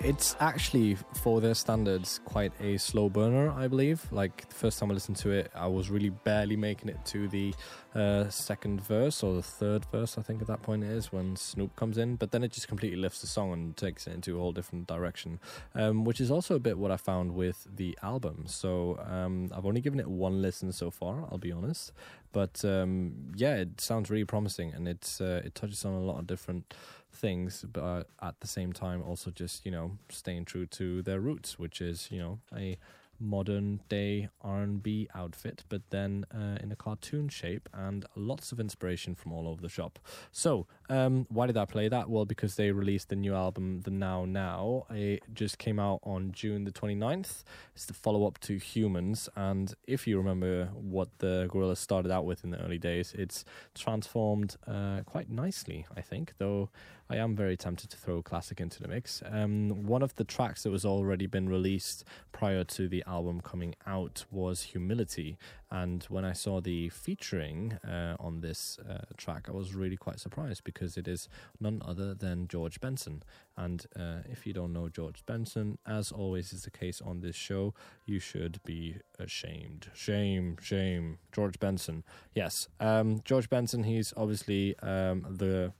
It's 0.00 0.34
actually, 0.40 0.96
for 1.22 1.40
their 1.40 1.54
standards, 1.54 2.20
quite 2.24 2.52
a 2.60 2.76
slow 2.78 3.08
burner, 3.08 3.50
I 3.50 3.68
believe. 3.68 4.10
Like, 4.10 4.51
first 4.62 4.78
time 4.78 4.92
I 4.92 4.94
listened 4.94 5.16
to 5.16 5.30
it, 5.30 5.50
I 5.56 5.66
was 5.66 5.90
really 5.90 6.10
barely 6.10 6.54
making 6.54 6.88
it 6.88 7.04
to 7.06 7.26
the 7.26 7.52
uh, 7.96 8.28
second 8.28 8.80
verse 8.80 9.24
or 9.24 9.34
the 9.34 9.42
third 9.42 9.84
verse, 9.86 10.16
I 10.16 10.22
think 10.22 10.40
at 10.40 10.46
that 10.46 10.62
point 10.62 10.84
it 10.84 10.90
is, 10.90 11.10
when 11.10 11.34
Snoop 11.34 11.74
comes 11.74 11.98
in. 11.98 12.14
But 12.14 12.30
then 12.30 12.44
it 12.44 12.52
just 12.52 12.68
completely 12.68 12.96
lifts 12.96 13.22
the 13.22 13.26
song 13.26 13.52
and 13.52 13.76
takes 13.76 14.06
it 14.06 14.12
into 14.12 14.36
a 14.36 14.40
whole 14.40 14.52
different 14.52 14.86
direction, 14.86 15.40
um, 15.74 16.04
which 16.04 16.20
is 16.20 16.30
also 16.30 16.54
a 16.54 16.60
bit 16.60 16.78
what 16.78 16.92
I 16.92 16.96
found 16.96 17.34
with 17.34 17.66
the 17.74 17.98
album. 18.04 18.44
So 18.46 19.00
um, 19.10 19.50
I've 19.52 19.66
only 19.66 19.80
given 19.80 19.98
it 19.98 20.06
one 20.06 20.40
listen 20.40 20.70
so 20.70 20.92
far, 20.92 21.26
I'll 21.28 21.38
be 21.38 21.50
honest. 21.50 21.90
But 22.30 22.64
um, 22.64 23.32
yeah, 23.34 23.56
it 23.56 23.80
sounds 23.80 24.10
really 24.10 24.24
promising 24.24 24.72
and 24.72 24.86
it's 24.86 25.20
uh, 25.20 25.42
it 25.44 25.56
touches 25.56 25.84
on 25.84 25.94
a 25.94 26.00
lot 26.00 26.20
of 26.20 26.28
different 26.28 26.72
things, 27.12 27.64
but 27.72 28.06
at 28.22 28.38
the 28.38 28.46
same 28.46 28.72
time 28.72 29.02
also 29.02 29.32
just 29.32 29.66
you 29.66 29.72
know 29.72 29.98
staying 30.08 30.44
true 30.44 30.66
to 30.66 31.02
their 31.02 31.18
roots, 31.18 31.58
which 31.58 31.80
is 31.80 32.08
you 32.12 32.20
know 32.20 32.38
a 32.56 32.78
modern 33.22 33.80
day 33.88 34.28
R&B 34.42 35.08
outfit, 35.14 35.64
but 35.68 35.82
then 35.90 36.26
uh, 36.34 36.58
in 36.62 36.72
a 36.72 36.76
cartoon 36.76 37.28
shape 37.28 37.68
and 37.72 38.04
lots 38.16 38.52
of 38.52 38.60
inspiration 38.60 39.14
from 39.14 39.32
all 39.32 39.48
over 39.48 39.62
the 39.62 39.68
shop. 39.68 39.98
So, 40.30 40.66
um, 40.88 41.26
why 41.30 41.46
did 41.46 41.56
I 41.56 41.64
play 41.64 41.88
that? 41.88 42.10
Well, 42.10 42.24
because 42.24 42.56
they 42.56 42.72
released 42.72 43.08
the 43.08 43.16
new 43.16 43.34
album, 43.34 43.82
The 43.82 43.90
Now 43.90 44.24
Now. 44.24 44.86
It 44.90 45.22
just 45.32 45.58
came 45.58 45.78
out 45.78 46.00
on 46.02 46.32
June 46.32 46.64
the 46.64 46.72
29th. 46.72 47.44
It's 47.74 47.86
the 47.86 47.94
follow 47.94 48.26
up 48.26 48.38
to 48.40 48.56
Humanz, 48.58 49.28
and 49.36 49.74
if 49.86 50.06
you 50.06 50.18
remember 50.18 50.66
what 50.74 51.08
the 51.18 51.48
Gorillaz 51.50 51.78
started 51.78 52.10
out 52.10 52.24
with 52.24 52.44
in 52.44 52.50
the 52.50 52.58
early 52.58 52.78
days, 52.78 53.14
it's 53.16 53.44
transformed 53.74 54.56
uh, 54.66 55.00
quite 55.06 55.30
nicely, 55.30 55.86
I 55.96 56.00
think, 56.00 56.34
though 56.38 56.70
I 57.12 57.16
am 57.16 57.36
very 57.36 57.58
tempted 57.58 57.90
to 57.90 57.96
throw 57.98 58.22
classic 58.22 58.58
into 58.58 58.80
the 58.80 58.88
mix. 58.88 59.22
Um, 59.30 59.84
one 59.84 60.02
of 60.02 60.14
the 60.14 60.24
tracks 60.24 60.62
that 60.62 60.70
was 60.70 60.86
already 60.86 61.26
been 61.26 61.46
released 61.46 62.04
prior 62.32 62.64
to 62.64 62.88
the 62.88 63.04
album 63.06 63.42
coming 63.42 63.74
out 63.86 64.24
was 64.30 64.62
Humility, 64.62 65.36
and 65.70 66.04
when 66.04 66.24
I 66.24 66.32
saw 66.32 66.62
the 66.62 66.88
featuring 66.88 67.78
uh, 67.86 68.16
on 68.18 68.40
this 68.40 68.78
uh, 68.78 69.04
track, 69.18 69.46
I 69.48 69.52
was 69.52 69.74
really 69.74 69.98
quite 69.98 70.20
surprised 70.20 70.64
because 70.64 70.96
it 70.96 71.06
is 71.06 71.28
none 71.60 71.82
other 71.84 72.14
than 72.14 72.48
George 72.48 72.80
Benson. 72.80 73.22
And 73.58 73.84
uh, 73.94 74.20
if 74.30 74.46
you 74.46 74.54
don't 74.54 74.72
know 74.72 74.88
George 74.88 75.24
Benson, 75.26 75.78
as 75.86 76.12
always 76.12 76.54
is 76.54 76.62
the 76.62 76.70
case 76.70 77.02
on 77.02 77.20
this 77.20 77.36
show, 77.36 77.74
you 78.06 78.20
should 78.20 78.60
be 78.64 78.96
ashamed. 79.18 79.90
Shame, 79.94 80.56
shame. 80.62 81.18
George 81.30 81.58
Benson. 81.60 82.04
Yes, 82.34 82.68
um, 82.80 83.20
George 83.24 83.50
Benson, 83.50 83.84
he's 83.84 84.14
obviously 84.16 84.78
um, 84.78 85.26
the 85.28 85.72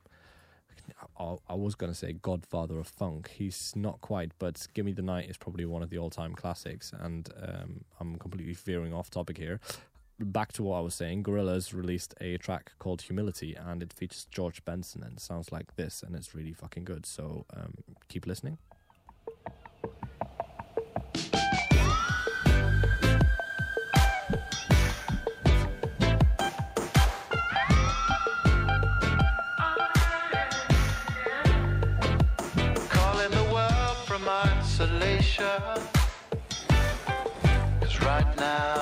I 1.48 1.54
was 1.54 1.74
going 1.74 1.92
to 1.92 1.98
say 1.98 2.12
Godfather 2.12 2.78
of 2.78 2.86
Funk. 2.86 3.30
He's 3.30 3.72
not 3.76 4.00
quite, 4.00 4.32
but 4.38 4.66
Give 4.74 4.84
Me 4.84 4.92
the 4.92 5.02
Night 5.02 5.30
is 5.30 5.36
probably 5.36 5.64
one 5.64 5.82
of 5.82 5.90
the 5.90 5.98
all 5.98 6.10
time 6.10 6.34
classics. 6.34 6.92
And 6.98 7.28
um, 7.40 7.84
I'm 8.00 8.16
completely 8.16 8.54
veering 8.54 8.92
off 8.92 9.10
topic 9.10 9.38
here. 9.38 9.60
Back 10.18 10.52
to 10.52 10.62
what 10.62 10.76
I 10.76 10.80
was 10.80 10.94
saying, 10.94 11.24
Gorillaz 11.24 11.74
released 11.74 12.14
a 12.20 12.36
track 12.38 12.72
called 12.78 13.02
Humility, 13.02 13.54
and 13.54 13.82
it 13.82 13.92
features 13.92 14.26
George 14.30 14.64
Benson, 14.64 15.02
and 15.02 15.18
sounds 15.18 15.50
like 15.50 15.74
this, 15.76 16.02
and 16.02 16.14
it's 16.14 16.34
really 16.34 16.52
fucking 16.52 16.84
good. 16.84 17.06
So 17.06 17.44
um, 17.56 17.74
keep 18.08 18.26
listening. 18.26 18.58
Picture. 35.42 35.82
Cause 37.80 38.00
right 38.02 38.36
now 38.36 38.81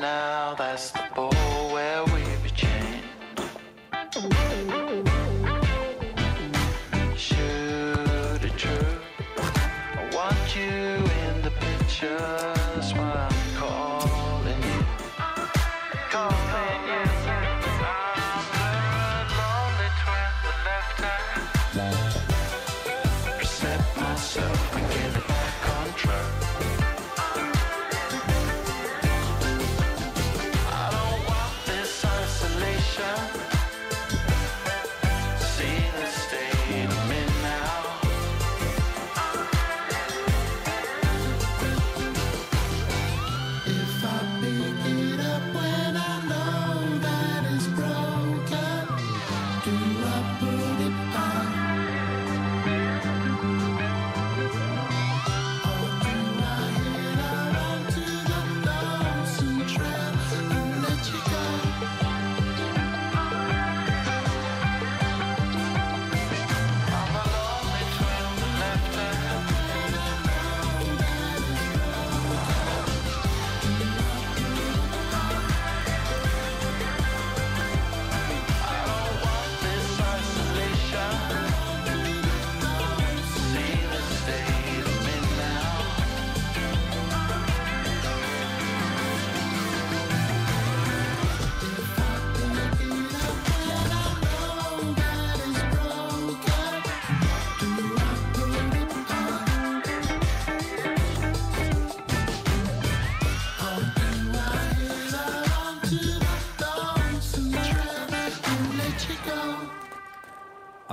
now 0.00 0.54
that's 0.54 0.92
the 0.92 1.09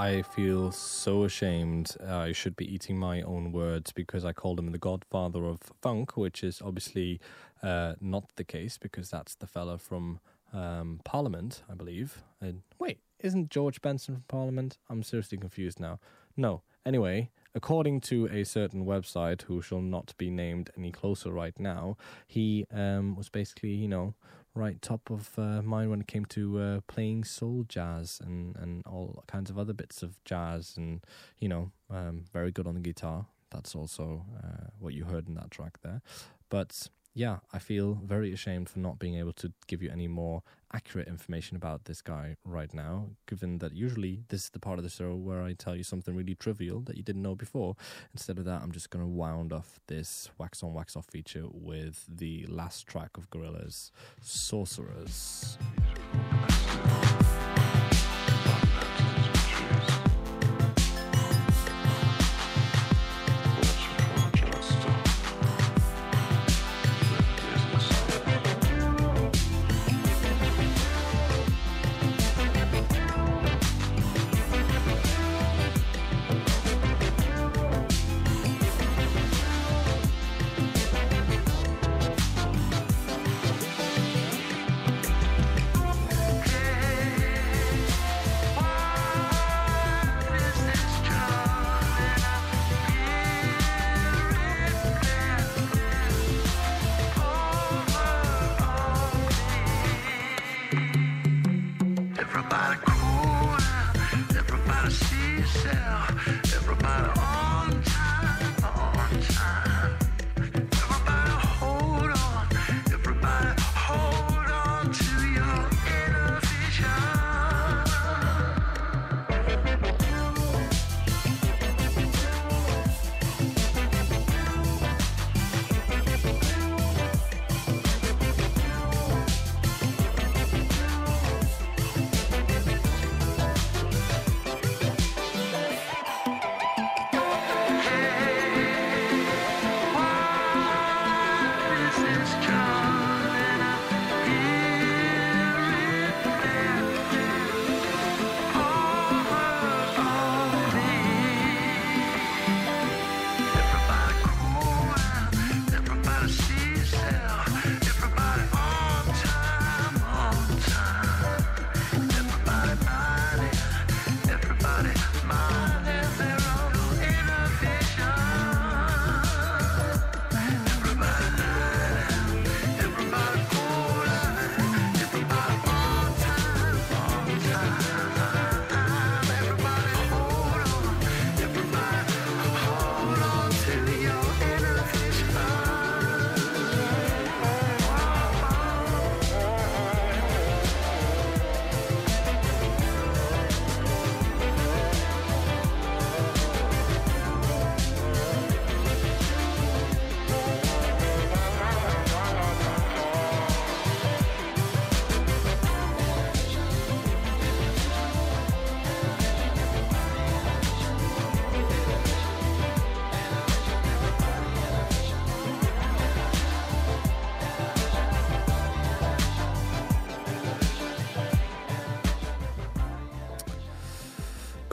I 0.08 0.22
feel 0.22 0.72
so 0.72 1.26
ashamed. 1.26 1.98
Uh, 2.02 2.16
I 2.16 2.32
should 2.32 2.56
be 2.56 2.74
eating 2.74 2.98
my 2.98 3.22
own 3.24 3.52
words 3.52 3.92
because 3.92 4.24
I 4.24 4.32
called 4.32 4.58
him 4.58 4.72
the 4.72 4.78
godfather 4.78 5.44
of 5.44 5.60
funk, 5.82 6.16
which 6.16 6.46
is 6.46 6.62
obviously 6.64 7.20
uh, 7.62 7.96
not 8.00 8.24
the 8.38 8.46
case 8.46 8.78
because 8.78 9.10
that's 9.10 9.36
the 9.36 9.48
fella 9.48 9.78
from 9.78 10.22
um, 10.54 11.02
Parliament, 11.04 11.62
I 11.70 11.74
believe. 11.74 12.24
And 12.40 12.62
wait, 12.80 13.00
isn't 13.20 13.52
George 13.52 13.82
Benson 13.82 14.16
from 14.16 14.24
Parliament? 14.30 14.78
I'm 14.90 15.04
seriously 15.04 15.38
confused 15.38 15.78
now. 15.78 16.00
No. 16.38 16.62
Anyway, 16.86 17.30
according 17.54 18.00
to 18.00 18.28
a 18.28 18.46
certain 18.46 18.86
website 18.86 19.42
who 19.42 19.62
shall 19.62 19.82
not 19.82 20.14
be 20.18 20.30
named 20.30 20.70
any 20.78 20.94
closer 20.94 21.34
right 21.34 21.60
now, 21.60 21.98
he 22.26 22.66
um, 22.72 23.18
was 23.18 23.28
basically, 23.28 23.72
you 23.72 23.90
know, 23.90 24.14
right 24.58 24.82
top 24.82 25.10
of 25.10 25.30
uh, 25.38 25.62
mind 25.62 25.90
when 25.90 26.02
it 26.02 26.08
came 26.08 26.26
to 26.26 26.60
uh, 26.60 26.80
playing 26.88 27.24
soul 27.24 27.66
jazz 27.68 28.20
and, 28.24 28.56
and 28.58 28.86
all 28.86 29.24
kinds 29.28 29.50
of 29.50 29.58
other 29.58 29.74
bits 29.74 30.04
of 30.04 30.24
jazz 30.26 30.76
and, 30.78 31.02
you 31.40 31.48
know, 31.48 31.72
um, 31.90 32.26
very 32.34 32.52
good 32.52 32.68
on 32.68 32.74
the 32.74 32.82
guitar. 32.82 33.28
That's 33.52 33.76
also 33.76 34.26
uh, 34.44 34.68
what 34.80 34.94
you 34.94 35.06
heard 35.06 35.28
in 35.28 35.36
that 35.36 35.52
track 35.52 35.80
there. 35.84 36.02
But 36.50 36.90
yeah, 37.18 37.38
I 37.52 37.58
feel 37.58 38.00
very 38.06 38.32
ashamed 38.32 38.70
for 38.70 38.78
not 38.78 39.00
being 39.00 39.16
able 39.16 39.34
to 39.34 39.52
give 39.66 39.82
you 39.82 39.90
any 39.90 40.08
more 40.08 40.44
accurate 40.72 41.08
information 41.08 41.58
about 41.58 41.86
this 41.86 42.00
guy 42.00 42.36
right 42.46 42.72
now, 42.76 43.10
given 43.26 43.58
that 43.58 43.74
usually 43.74 44.22
this 44.30 44.44
is 44.44 44.50
the 44.52 44.60
part 44.60 44.78
of 44.78 44.84
the 44.84 44.90
show 44.90 45.16
where 45.16 45.42
I 45.42 45.54
tell 45.54 45.76
you 45.76 45.82
something 45.82 46.16
really 46.16 46.36
trivial 46.36 46.82
that 46.82 46.96
you 46.96 47.02
didn't 47.02 47.24
know 47.24 47.34
before. 47.34 47.76
Instead 48.14 48.38
of 48.38 48.46
that, 48.46 48.62
I'm 48.62 48.72
just 48.72 48.92
going 48.92 49.04
to 49.04 49.10
wound 49.10 49.52
off 49.52 49.80
this 49.88 50.30
wax 50.38 50.62
on, 50.62 50.76
wax 50.76 50.96
off 50.96 51.08
feature 51.08 51.46
with 51.52 52.06
the 52.08 52.46
last 52.46 52.86
track 52.86 53.18
of 53.18 53.32
Gorillaz, 53.32 53.90
Sorcerers. 54.22 55.58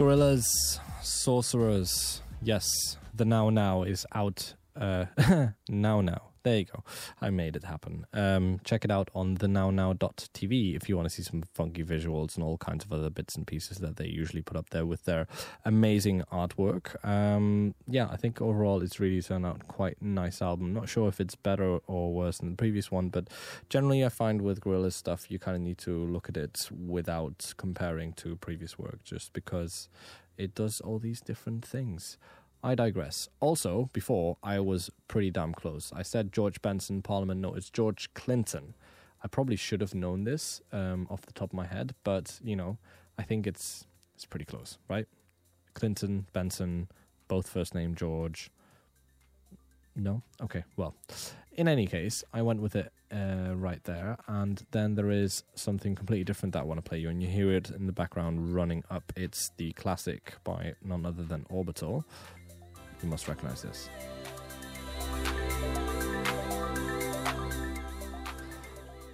Gorillaz, 0.05 0.44
Sorcerers. 1.02 2.20
Yes, 2.42 2.66
the 3.14 3.24
Now 3.24 3.48
Now 3.48 3.84
is 3.84 4.05
out. 4.14 4.52
Uh, 4.76 5.07
now 5.70 6.02
Now. 6.02 6.34
There 6.45 6.59
you 6.59 6.66
go. 6.66 6.84
I 7.22 7.30
made 7.30 7.57
it 7.57 7.64
happen. 7.64 8.05
Um, 8.12 8.61
check 8.64 8.84
it 8.84 8.90
out 8.90 9.11
on 9.14 9.36
the 9.36 9.47
nownow.tv 9.47 10.76
if 10.76 10.90
you 10.90 10.97
want 10.97 11.09
to 11.09 11.14
see 11.14 11.22
some 11.22 11.42
funky 11.55 11.82
visuals 11.82 12.34
and 12.34 12.45
all 12.45 12.59
kinds 12.59 12.84
of 12.84 12.92
other 12.92 13.09
bits 13.09 13.34
and 13.34 13.47
pieces 13.47 13.78
that 13.78 13.97
they 13.97 14.07
usually 14.07 14.42
put 14.42 14.59
up 14.59 14.68
there 14.68 14.84
with 14.84 15.07
their 15.07 15.26
amazing 15.64 16.22
artwork. 16.30 17.03
Um, 17.03 17.74
yeah, 17.86 18.09
I 18.11 18.16
think 18.16 18.42
overall 18.42 18.82
it's 18.82 19.01
really 19.01 19.22
turned 19.22 19.47
out 19.47 19.66
quite 19.68 19.97
a 20.03 20.07
nice 20.07 20.42
album. 20.42 20.74
Not 20.74 20.86
sure 20.86 21.09
if 21.09 21.18
it's 21.18 21.34
better 21.34 21.78
or 21.86 22.12
worse 22.12 22.36
than 22.36 22.51
the 22.51 22.57
previous 22.57 22.90
one, 22.90 23.09
but 23.09 23.28
generally 23.70 24.05
I 24.05 24.11
find 24.11 24.42
with 24.42 24.61
Gorillaz 24.61 24.92
stuff 24.92 25.30
you 25.30 25.38
kind 25.38 25.57
of 25.57 25.62
need 25.62 25.78
to 25.78 26.05
look 26.05 26.28
at 26.28 26.36
it 26.36 26.68
without 26.86 27.55
comparing 27.57 28.12
to 28.14 28.36
previous 28.36 28.78
work 28.78 29.03
just 29.03 29.32
because 29.32 29.88
it 30.36 30.55
does 30.55 30.82
all 30.82 30.99
these 30.99 31.22
different 31.22 31.64
things. 31.64 32.18
I 32.64 32.74
digress. 32.74 33.28
Also, 33.40 33.90
before, 33.92 34.38
I 34.42 34.58
was 34.58 34.90
pretty 35.06 35.30
damn 35.30 35.52
close. 35.52 35.92
I 35.94 36.02
said 36.02 36.32
George 36.32 36.62
Benson, 36.62 37.02
Parliament. 37.02 37.42
No, 37.42 37.52
it's 37.52 37.68
George 37.68 38.12
Clinton. 38.14 38.72
I 39.22 39.28
probably 39.28 39.56
should 39.56 39.82
have 39.82 39.94
known 39.94 40.24
this 40.24 40.62
um, 40.72 41.06
off 41.10 41.26
the 41.26 41.34
top 41.34 41.50
of 41.50 41.54
my 41.54 41.66
head, 41.66 41.94
but, 42.04 42.40
you 42.42 42.56
know, 42.56 42.78
I 43.18 43.22
think 43.22 43.46
it's 43.46 43.86
it's 44.14 44.24
pretty 44.24 44.46
close, 44.46 44.78
right? 44.88 45.06
Clinton, 45.74 46.26
Benson, 46.32 46.88
both 47.28 47.48
first 47.48 47.74
name 47.74 47.94
George. 47.94 48.50
No? 49.94 50.22
Okay, 50.40 50.64
well. 50.76 50.94
In 51.56 51.68
any 51.68 51.86
case, 51.86 52.24
I 52.32 52.42
went 52.42 52.60
with 52.60 52.74
it 52.74 52.92
uh, 53.12 53.54
right 53.54 53.82
there, 53.84 54.16
and 54.26 54.64
then 54.72 54.96
there 54.96 55.10
is 55.10 55.44
something 55.54 55.94
completely 55.94 56.24
different 56.24 56.52
that 56.54 56.62
I 56.62 56.64
want 56.64 56.78
to 56.84 56.88
play 56.88 56.98
you, 56.98 57.08
and 57.08 57.22
you 57.22 57.28
hear 57.28 57.52
it 57.52 57.70
in 57.70 57.86
the 57.86 57.92
background 57.92 58.54
running 58.54 58.82
up. 58.90 59.12
It's 59.14 59.52
the 59.56 59.72
classic 59.72 60.34
by 60.42 60.74
none 60.82 61.06
other 61.06 61.22
than 61.22 61.46
Orbital. 61.48 62.04
You 63.05 63.11
must 63.11 63.28
recognize 63.28 63.61
this. 63.61 63.90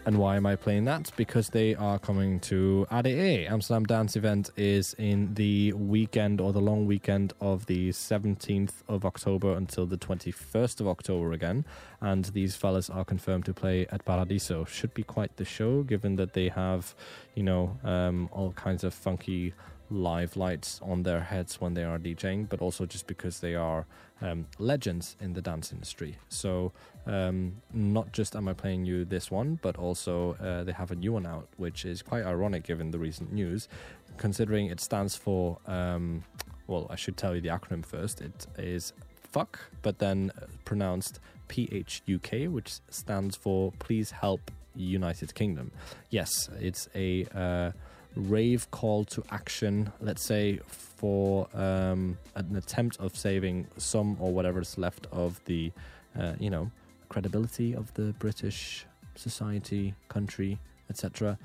And 0.06 0.16
why 0.16 0.36
am 0.36 0.46
I 0.46 0.54
playing 0.54 0.84
that? 0.84 1.10
Because 1.16 1.48
they 1.48 1.74
are 1.74 1.98
coming 1.98 2.38
to 2.40 2.86
ADE. 2.92 3.48
Amsterdam 3.48 3.84
Dance 3.84 4.14
Event 4.14 4.50
is 4.56 4.94
in 4.94 5.34
the 5.34 5.72
weekend 5.72 6.40
or 6.40 6.52
the 6.52 6.60
long 6.60 6.86
weekend 6.86 7.32
of 7.40 7.66
the 7.66 7.90
17th 7.90 8.74
of 8.88 9.04
October 9.04 9.54
until 9.54 9.86
the 9.86 9.98
21st 9.98 10.80
of 10.80 10.86
October 10.86 11.32
again. 11.32 11.64
And 12.00 12.26
these 12.26 12.54
fellas 12.54 12.88
are 12.88 13.04
confirmed 13.04 13.44
to 13.46 13.52
play 13.52 13.88
at 13.90 14.04
Paradiso. 14.04 14.64
Should 14.64 14.94
be 14.94 15.02
quite 15.02 15.36
the 15.36 15.44
show, 15.44 15.82
given 15.82 16.14
that 16.14 16.32
they 16.32 16.48
have, 16.48 16.94
you 17.34 17.42
know, 17.42 17.76
um, 17.82 18.28
all 18.32 18.52
kinds 18.52 18.84
of 18.84 18.94
funky 18.94 19.52
live 19.90 20.36
lights 20.36 20.80
on 20.82 21.02
their 21.02 21.20
heads 21.20 21.60
when 21.60 21.74
they 21.74 21.84
are 21.84 21.98
DJing, 21.98 22.48
but 22.48 22.60
also 22.60 22.86
just 22.86 23.06
because 23.06 23.40
they 23.40 23.54
are 23.54 23.86
um, 24.22 24.46
legends 24.58 25.16
in 25.20 25.32
the 25.32 25.42
dance 25.42 25.72
industry. 25.72 26.16
So, 26.28 26.72
um, 27.06 27.56
not 27.72 28.12
just 28.12 28.36
am 28.36 28.48
I 28.48 28.52
playing 28.52 28.84
you 28.84 29.04
this 29.04 29.30
one, 29.30 29.58
but 29.62 29.76
also 29.76 30.34
uh, 30.34 30.64
they 30.64 30.72
have 30.72 30.90
a 30.90 30.94
new 30.94 31.12
one 31.12 31.26
out, 31.26 31.48
which 31.56 31.84
is 31.84 32.02
quite 32.02 32.24
ironic 32.24 32.62
given 32.64 32.90
the 32.90 32.98
recent 32.98 33.32
news, 33.32 33.68
considering 34.16 34.66
it 34.66 34.80
stands 34.80 35.16
for, 35.16 35.58
um, 35.66 36.24
well, 36.66 36.86
I 36.90 36.96
should 36.96 37.16
tell 37.16 37.34
you 37.34 37.40
the 37.40 37.48
acronym 37.48 37.84
first. 37.84 38.20
It 38.20 38.46
is 38.58 38.92
fuck, 39.16 39.58
but 39.82 39.98
then 39.98 40.32
pronounced 40.64 41.20
PHUK, 41.48 42.48
which 42.48 42.74
stands 42.90 43.36
for 43.36 43.72
Please 43.78 44.10
Help 44.10 44.50
United 44.76 45.34
Kingdom. 45.34 45.72
Yes, 46.10 46.48
it's 46.60 46.88
a. 46.94 47.26
Uh, 47.34 47.72
rave 48.16 48.70
call 48.70 49.04
to 49.04 49.22
action, 49.30 49.92
let's 50.00 50.22
say, 50.22 50.60
for 50.66 51.48
um, 51.54 52.18
an 52.34 52.56
attempt 52.56 52.98
of 53.00 53.16
saving 53.16 53.66
some 53.76 54.16
or 54.20 54.32
whatever 54.32 54.60
is 54.60 54.76
left 54.78 55.06
of 55.12 55.42
the, 55.44 55.72
uh, 56.18 56.34
you 56.38 56.50
know, 56.50 56.70
credibility 57.08 57.74
of 57.74 57.92
the 57.94 58.14
British 58.18 58.86
society, 59.14 59.94
country, 60.08 60.58
etc. 60.88 61.38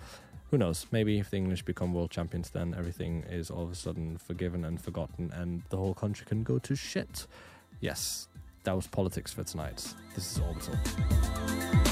Who 0.51 0.57
knows? 0.57 0.85
Maybe 0.91 1.19
if 1.19 1.31
the 1.31 1.37
English 1.37 1.63
become 1.63 1.93
world 1.93 2.11
champions, 2.11 2.49
then 2.49 2.75
everything 2.77 3.23
is 3.29 3.49
all 3.49 3.63
of 3.63 3.71
a 3.71 3.75
sudden 3.75 4.17
forgiven 4.17 4.63
and 4.65 4.79
forgotten, 4.79 5.31
and 5.33 5.63
the 5.69 5.77
whole 5.77 5.93
country 5.93 6.25
can 6.25 6.43
go 6.43 6.59
to 6.59 6.75
shit. 6.75 7.27
Yes, 7.81 8.27
that 8.63 8.75
was 8.75 8.87
politics 8.87 9.33
for 9.33 9.43
tonight. 9.43 9.93
This 10.15 10.31
is 10.31 10.39
Orbital. 10.39 11.84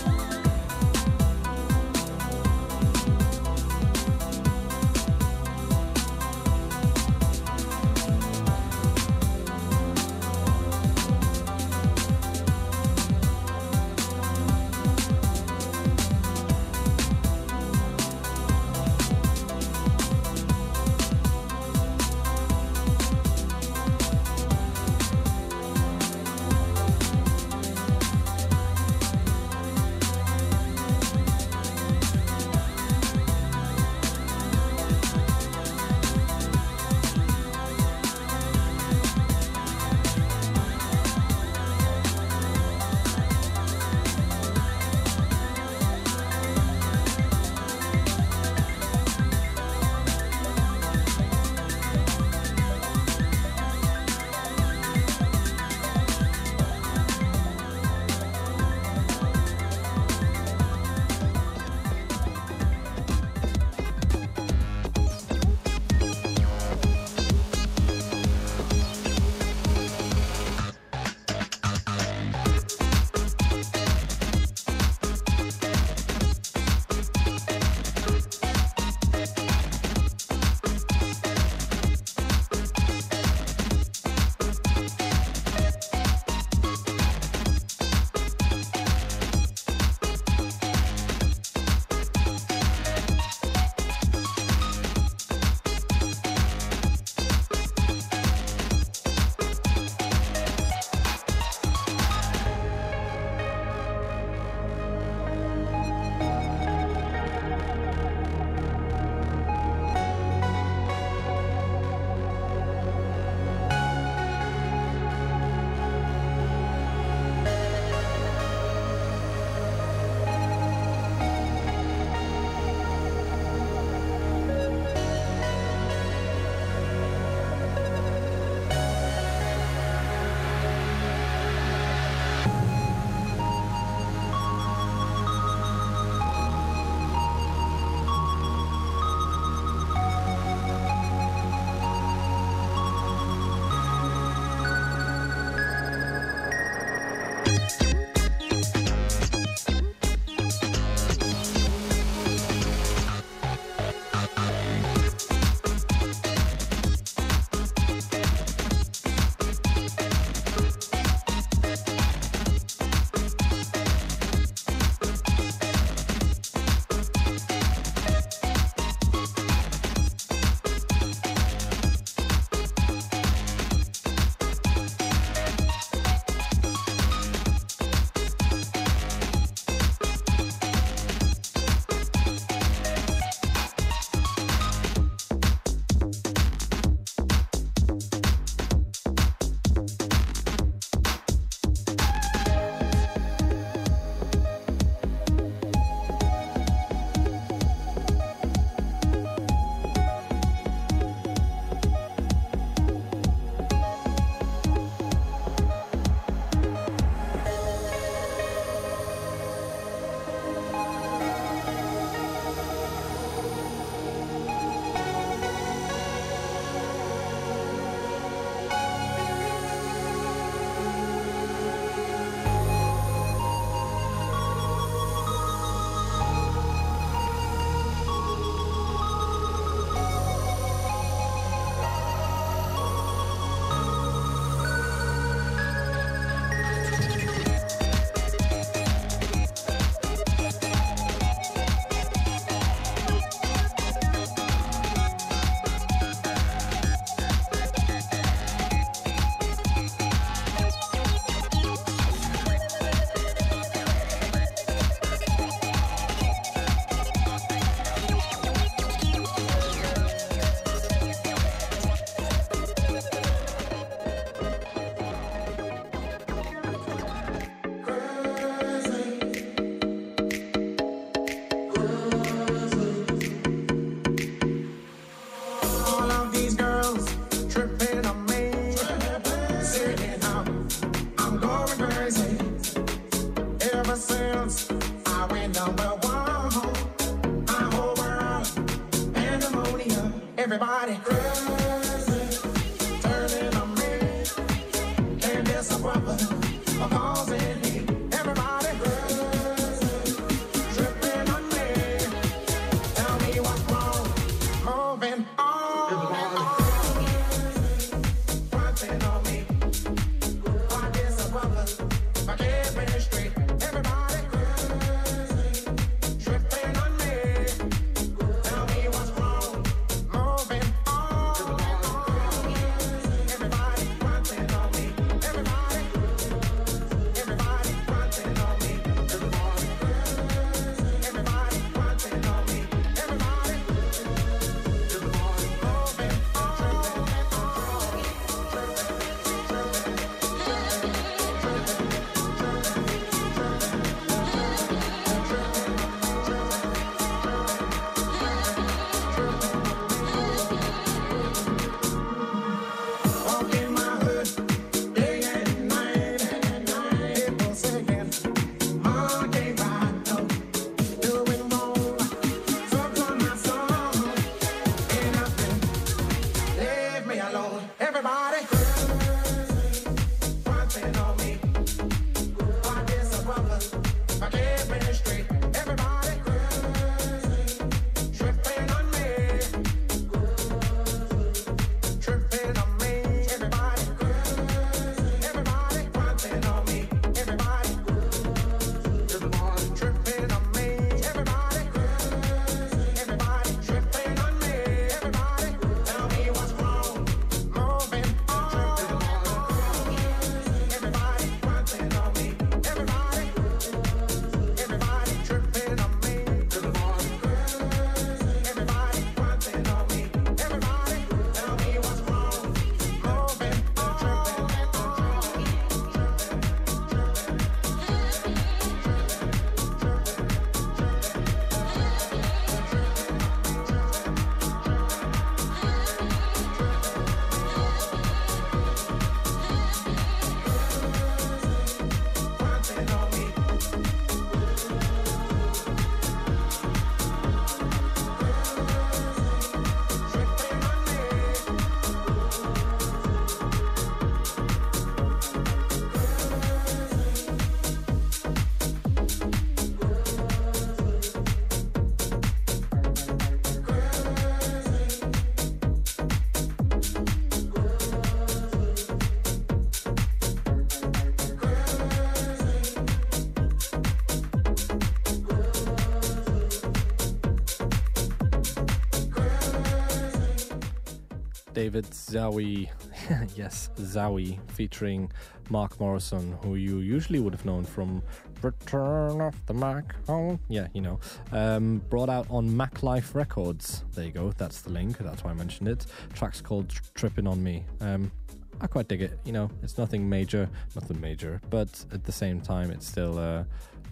David 471.64 471.86
Zowie, 471.86 472.70
yes, 473.38 473.70
Zowie, 473.78 474.38
featuring 474.52 475.10
Mark 475.50 475.80
Morrison, 475.80 476.38
who 476.44 476.56
you 476.56 476.80
usually 476.80 477.22
would 477.22 477.32
have 477.32 477.46
known 477.46 477.64
from 477.64 478.04
Return 478.42 479.22
of 479.22 479.34
the 479.46 479.54
Mack. 479.54 479.96
Oh, 480.10 480.38
yeah, 480.50 480.68
you 480.74 480.82
know. 480.82 481.00
Um, 481.32 481.78
brought 481.90 482.10
out 482.10 482.28
on 482.30 482.58
Mack 482.58 482.84
Life 482.84 483.16
Records. 483.16 483.86
There 483.94 484.04
you 484.04 484.12
go, 484.12 484.34
that's 484.34 484.60
the 484.60 484.72
link, 484.72 484.98
that's 484.98 485.24
why 485.24 485.32
I 485.32 485.36
mentioned 485.36 485.70
it. 485.70 485.86
Track's 486.14 486.42
called 486.42 486.70
Tripping 486.96 487.28
on 487.28 487.42
Me. 487.42 487.64
Um, 487.80 488.12
I 488.60 488.68
quite 488.68 488.90
dig 488.90 489.02
it, 489.02 489.18
you 489.24 489.32
know, 489.32 489.50
it's 489.62 489.78
nothing 489.78 490.10
major, 490.10 490.50
nothing 490.76 491.00
major, 491.00 491.40
but 491.50 491.86
at 491.94 492.04
the 492.04 492.12
same 492.12 492.42
time, 492.42 492.72
it's 492.72 492.86
still, 492.86 493.18
uh, 493.18 493.46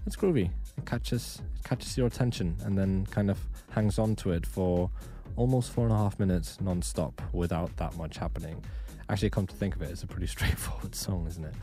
it's 0.06 0.18
groovy. 0.18 0.52
It 0.78 0.86
catches, 0.86 1.42
it 1.58 1.64
catches 1.64 1.98
your 1.98 2.08
attention 2.08 2.58
and 2.66 2.78
then 2.78 3.06
kind 3.06 3.32
of 3.32 3.40
hangs 3.70 3.98
on 3.98 4.18
to 4.18 4.32
it 4.32 4.46
for 4.46 4.92
almost 5.36 5.72
four 5.72 5.86
and 5.86 5.94
a 5.94 5.98
half 5.98 6.20
minutes 6.20 6.60
non-stop 6.62 7.22
without 7.34 7.76
that 7.78 7.96
much 7.98 8.18
happening. 8.18 8.64
Actually 9.10 9.30
come 9.30 9.46
to 9.46 9.56
think 9.56 9.76
of 9.76 9.82
it 9.82 9.90
it's 9.92 10.04
a 10.04 10.08
pretty 10.08 10.28
straightforward 10.36 10.96
song 10.96 11.28
isn't 11.28 11.44
it? 11.44 11.54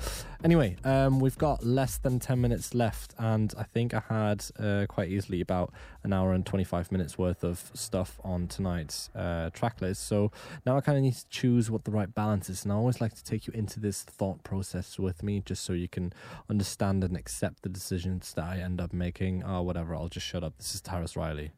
Anyway 0.45 0.77
um, 0.85 1.19
we've 1.19 1.39
got 1.39 1.64
less 1.64 1.97
than 1.97 2.19
10 2.19 2.41
minutes 2.41 2.75
left 2.75 3.14
and 3.19 3.55
i 3.57 3.62
think 3.62 3.95
i 3.95 4.03
had 4.09 4.45
uh, 4.59 4.85
quite 4.87 5.09
easily 5.09 5.41
about 5.41 5.73
an 6.03 6.12
hour 6.12 6.35
and 6.35 6.45
25 6.45 6.93
minutes 6.93 7.16
worth 7.16 7.43
of 7.43 7.71
stuff 7.73 8.21
on 8.23 8.49
tonight's 8.49 9.09
uh, 9.14 9.49
track 9.55 9.81
list. 9.81 10.07
So 10.07 10.31
now 10.66 10.77
i 10.77 10.81
kind 10.83 10.99
of 10.99 11.05
need 11.05 11.14
to 11.14 11.29
choose 11.31 11.71
what 11.71 11.85
the 11.85 11.91
right 11.91 12.14
balance 12.14 12.51
is 12.51 12.64
and 12.64 12.73
i 12.73 12.77
always 12.77 13.01
like 13.01 13.14
to 13.14 13.25
take 13.25 13.47
you 13.47 13.53
into 13.55 13.81
this 13.81 14.03
thought 14.03 14.43
process 14.43 14.99
with 14.99 15.23
me 15.23 15.41
just 15.45 15.64
so 15.64 15.73
you 15.73 15.89
can 15.89 16.12
understand 16.51 17.03
and 17.03 17.16
accept 17.16 17.62
the 17.62 17.69
decisions 17.71 18.35
that 18.35 18.45
i 18.45 18.59
end 18.59 18.81
up 18.81 18.93
making. 18.93 19.43
Or 19.43 19.64
whatever 19.64 19.95
i'll 19.95 20.09
just 20.09 20.27
shut 20.27 20.45
up. 20.45 20.59
This 20.59 20.75
is 20.75 20.83
Tarrus 20.83 21.16
Riley 21.16 21.53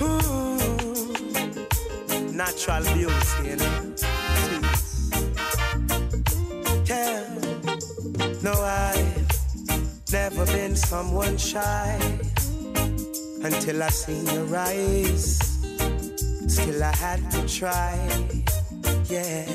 Hmm. 0.00 0.36
natural 2.36 2.84
beauty, 2.94 3.48
you 3.48 3.56
know. 3.56 3.94
No, 8.44 8.52
I've 8.52 10.12
never 10.12 10.44
been 10.44 10.76
someone 10.76 11.38
shy 11.38 11.98
until 13.42 13.82
I 13.82 13.88
seen 13.88 14.26
your 14.26 14.54
eyes. 14.54 15.38
Still, 16.46 16.84
I 16.84 16.94
had 16.94 17.30
to 17.30 17.48
try. 17.48 17.96
Yeah. 19.08 19.46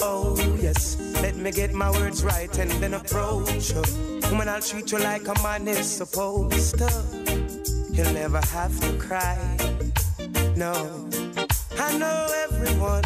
Oh, 0.00 0.34
yes. 0.62 0.96
Let 1.20 1.36
me 1.36 1.50
get 1.50 1.74
my 1.74 1.90
words 1.90 2.24
right 2.24 2.58
and 2.58 2.70
then 2.82 2.94
approach 2.94 3.70
you. 3.70 3.82
Woman, 4.30 4.48
I'll 4.48 4.62
treat 4.62 4.90
you 4.90 4.98
like 4.98 5.28
a 5.28 5.34
man 5.42 5.68
is 5.68 5.86
supposed 5.90 6.78
to. 6.78 7.17
You'll 7.98 8.12
never 8.12 8.40
have 8.52 8.78
to 8.78 8.92
cry. 8.92 9.36
No. 10.54 10.72
I 11.80 11.98
know 11.98 12.28
everyone 12.48 13.02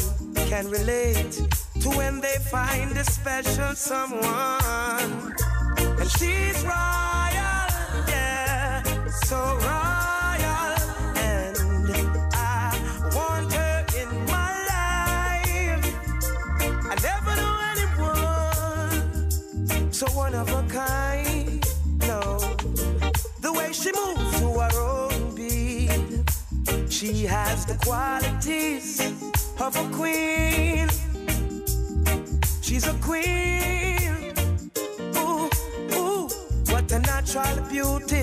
can 0.50 0.68
relate 0.68 1.32
to 1.80 1.88
when 1.96 2.20
they 2.20 2.36
find 2.50 2.94
a 2.98 3.04
special 3.04 3.74
someone. 3.74 5.34
And 5.98 6.10
she's 6.10 6.62
royal, 6.62 7.68
yeah, 8.06 8.82
so 9.24 9.38
royal. 9.70 10.76
And 11.16 11.56
I 12.34 12.76
want 13.14 13.50
her 13.50 13.86
in 13.98 14.10
my 14.26 14.52
life. 14.72 15.86
I 16.90 16.94
never 17.08 17.34
knew 17.40 17.56
anyone 17.72 18.30
so 19.90 20.06
one 20.08 20.34
of 20.34 20.50
a 20.50 20.62
kind. 20.68 21.64
No, 22.06 22.38
the 23.40 23.52
way 23.54 23.72
she 23.72 23.90
moves 23.92 24.21
She 27.02 27.24
has 27.24 27.66
the 27.66 27.74
qualities 27.84 29.00
of 29.58 29.74
a 29.74 29.88
queen. 29.90 30.88
She's 32.60 32.86
a 32.86 32.94
queen. 33.02 34.32
Ooh, 35.16 35.50
ooh, 35.96 36.28
what 36.70 36.92
a 36.92 37.00
natural 37.00 37.60
beauty. 37.68 38.22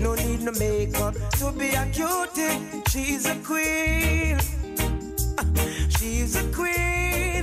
No 0.00 0.16
need 0.16 0.40
no 0.40 0.50
makeup 0.50 1.14
to 1.38 1.52
be 1.52 1.68
a 1.68 1.86
cutie. 1.92 2.58
She's 2.90 3.24
a 3.26 3.36
queen. 3.36 4.40
She's 5.96 6.34
a 6.34 6.42
queen. 6.52 7.37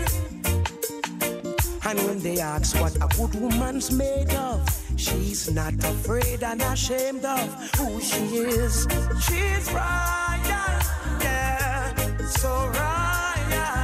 And 1.96 2.08
when 2.08 2.20
they 2.20 2.40
ask 2.42 2.78
what 2.82 2.94
a 2.98 3.08
good 3.16 3.36
woman's 3.40 3.90
made 3.90 4.34
of, 4.34 4.60
she's 4.98 5.50
not 5.50 5.74
afraid 5.76 6.44
and 6.44 6.62
ashamed 6.62 7.24
of 7.24 7.48
who 7.78 8.02
she 8.02 8.26
is. 8.36 8.86
She's 9.22 9.72
royal, 9.72 10.76
yeah, 11.22 11.96
so 12.28 12.50
royal. 12.68 13.76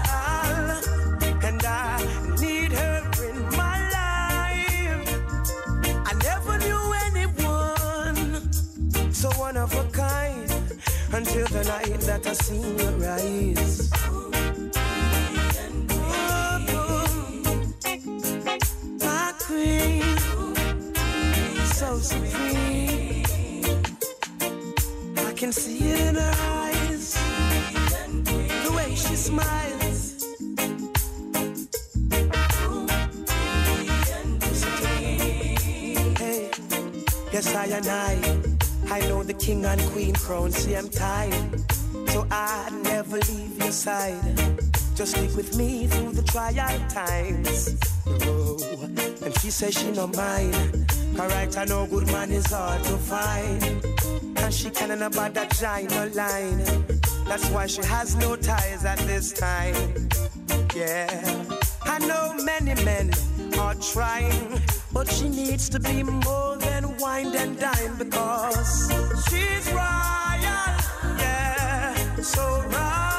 And 1.47 1.63
I 1.63 2.35
need 2.41 2.73
her 2.73 3.11
in 3.29 3.43
my 3.55 3.79
life. 3.95 5.07
I 6.05 6.13
never 6.21 6.57
knew 6.57 6.93
anyone 7.05 8.51
so 9.13 9.29
one 9.39 9.55
of 9.55 9.73
a 9.73 9.83
kind 9.91 10.51
until 11.13 11.47
the 11.47 11.63
night 11.63 12.01
that 12.01 12.27
I 12.27 12.33
seen 12.33 12.77
her 12.79 12.91
rise. 12.97 14.00
Can 25.41 25.51
see 25.51 25.79
it 25.79 25.99
in 26.01 26.13
her 26.13 26.35
eyes, 26.37 27.13
the 28.63 28.73
way 28.75 28.93
she 28.93 29.15
smiles. 29.15 30.23
Hey, 36.19 36.51
yes, 37.33 37.55
I 37.55 37.65
and 37.65 37.87
I, 37.87 38.95
I 38.95 38.99
know 39.07 39.23
the 39.23 39.33
king 39.33 39.65
and 39.65 39.81
queen 39.89 40.13
crown, 40.13 40.51
see 40.51 40.75
I'm 40.75 40.87
tired. 40.89 41.59
So 42.09 42.27
I 42.29 42.69
never 42.83 43.17
leave 43.17 43.57
your 43.57 43.71
side. 43.71 44.37
Just 44.93 45.15
stick 45.15 45.35
with 45.35 45.57
me 45.57 45.87
through 45.87 46.11
the 46.11 46.21
trial 46.21 46.79
times. 46.87 47.79
Oh, 48.05 48.59
and 49.25 49.35
she 49.39 49.49
says 49.49 49.73
she 49.73 49.89
no 49.89 50.05
mind. 50.05 50.85
Correct, 51.15 51.57
I 51.57 51.65
know 51.65 51.87
good 51.87 52.05
man 52.11 52.29
is 52.29 52.45
hard 52.45 52.83
to 52.83 52.97
find. 52.97 54.00
And 54.51 54.59
she 54.59 54.69
can't 54.69 55.01
about 55.01 55.33
that 55.35 55.49
giant 55.51 56.13
line. 56.13 56.57
That's 57.25 57.49
why 57.51 57.67
she 57.67 57.81
has 57.83 58.17
no 58.17 58.35
ties 58.35 58.83
at 58.83 58.97
this 59.07 59.31
time. 59.31 60.09
Yeah, 60.75 61.07
I 61.83 61.99
know 61.99 62.33
many 62.43 62.75
men 62.83 63.11
are 63.57 63.75
trying, 63.75 64.61
but 64.91 65.09
she 65.09 65.29
needs 65.29 65.69
to 65.69 65.79
be 65.79 66.03
more 66.03 66.57
than 66.57 66.97
wine 66.97 67.33
and 67.33 67.57
dine 67.57 67.95
because 67.97 68.91
she's 69.29 69.71
royal. 69.71 70.71
Yeah, 71.23 72.15
so 72.17 72.43
royal, 72.63 73.10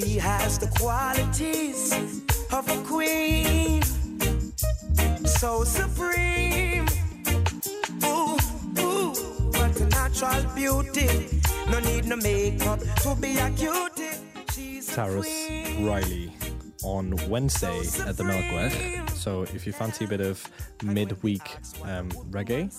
she 0.00 0.18
has 0.18 0.58
the 0.58 0.66
qualities 0.78 1.92
of 2.52 2.68
a 2.68 2.82
queen, 2.84 3.82
so 5.24 5.64
supreme. 5.64 6.86
Ooh, 8.04 8.36
ooh, 8.78 9.14
what 9.56 9.80
a 9.80 9.86
natural 9.86 10.42
beauty. 10.54 11.40
No 11.70 11.80
need 11.80 12.04
no 12.04 12.16
makeup 12.16 12.80
to 13.02 13.16
be 13.18 13.38
a 13.38 13.50
cutie. 13.52 14.18
She's 14.52 14.92
a 14.92 14.96
Tarrus 14.96 15.88
Riley 15.88 16.30
on 16.84 17.16
Wednesday 17.30 17.78
at 18.06 18.18
the 18.18 18.24
Melkweg. 18.24 19.08
So 19.10 19.44
if 19.44 19.66
you 19.66 19.72
fancy 19.72 20.04
a 20.04 20.08
bit 20.08 20.20
of 20.20 20.46
midweek 20.82 21.56
um, 21.84 22.10
reggae, 22.30 22.70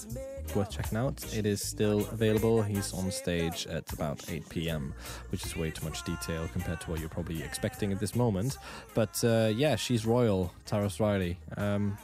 worth 0.56 0.72
checking 0.72 0.98
out. 0.98 1.24
It 1.34 1.46
is 1.46 1.62
still 1.62 2.00
available. 2.12 2.62
He's 2.62 2.94
on 2.94 3.12
stage 3.12 3.68
at 3.68 3.92
about 3.94 4.30
8 4.30 4.48
p.m., 4.50 4.94
which 5.30 5.46
is 5.46 5.56
way 5.56 5.72
too 5.72 5.86
much 5.86 6.04
detail 6.04 6.48
compared 6.54 6.82
to 6.82 6.92
what 6.92 7.00
you're 7.00 7.10
probably 7.10 7.44
expecting 7.44 7.92
at 7.92 8.00
this 8.00 8.16
moment. 8.16 8.58
But 8.94 9.24
uh, 9.24 9.52
yeah, 9.56 9.76
she's 9.76 10.06
royal, 10.06 10.54
Tarrus 10.66 11.00
Riley. 11.00 11.38
Um, 11.56 11.98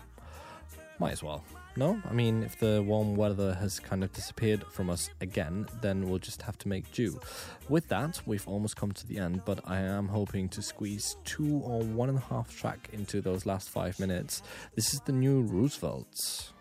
might 1.00 1.12
as 1.12 1.24
well. 1.24 1.44
No? 1.76 2.00
I 2.08 2.14
mean, 2.14 2.44
if 2.44 2.60
the 2.60 2.84
warm 2.84 3.16
weather 3.16 3.56
has 3.56 3.80
kind 3.80 4.04
of 4.04 4.14
disappeared 4.14 4.64
from 4.72 4.90
us 4.92 5.10
again, 5.22 5.68
then 5.82 6.08
we'll 6.08 6.20
just 6.20 6.44
have 6.44 6.58
to 6.60 6.68
make 6.68 6.92
do. 6.92 7.20
With 7.68 7.88
that, 7.88 8.22
we've 8.28 8.48
almost 8.48 8.76
come 8.76 8.92
to 8.92 9.08
the 9.08 9.18
end, 9.18 9.42
but 9.44 9.60
I 9.66 9.80
am 9.80 10.08
hoping 10.08 10.50
to 10.50 10.62
squeeze 10.62 11.18
two 11.26 11.62
or 11.64 11.82
one 11.82 12.10
and 12.10 12.20
a 12.20 12.22
half 12.22 12.56
track 12.56 12.90
into 12.94 13.22
those 13.22 13.48
last 13.48 13.70
five 13.70 14.00
minutes. 14.00 14.44
This 14.76 14.94
is 14.94 15.00
the 15.02 15.14
new 15.14 15.42
Roosevelts. 15.42 16.53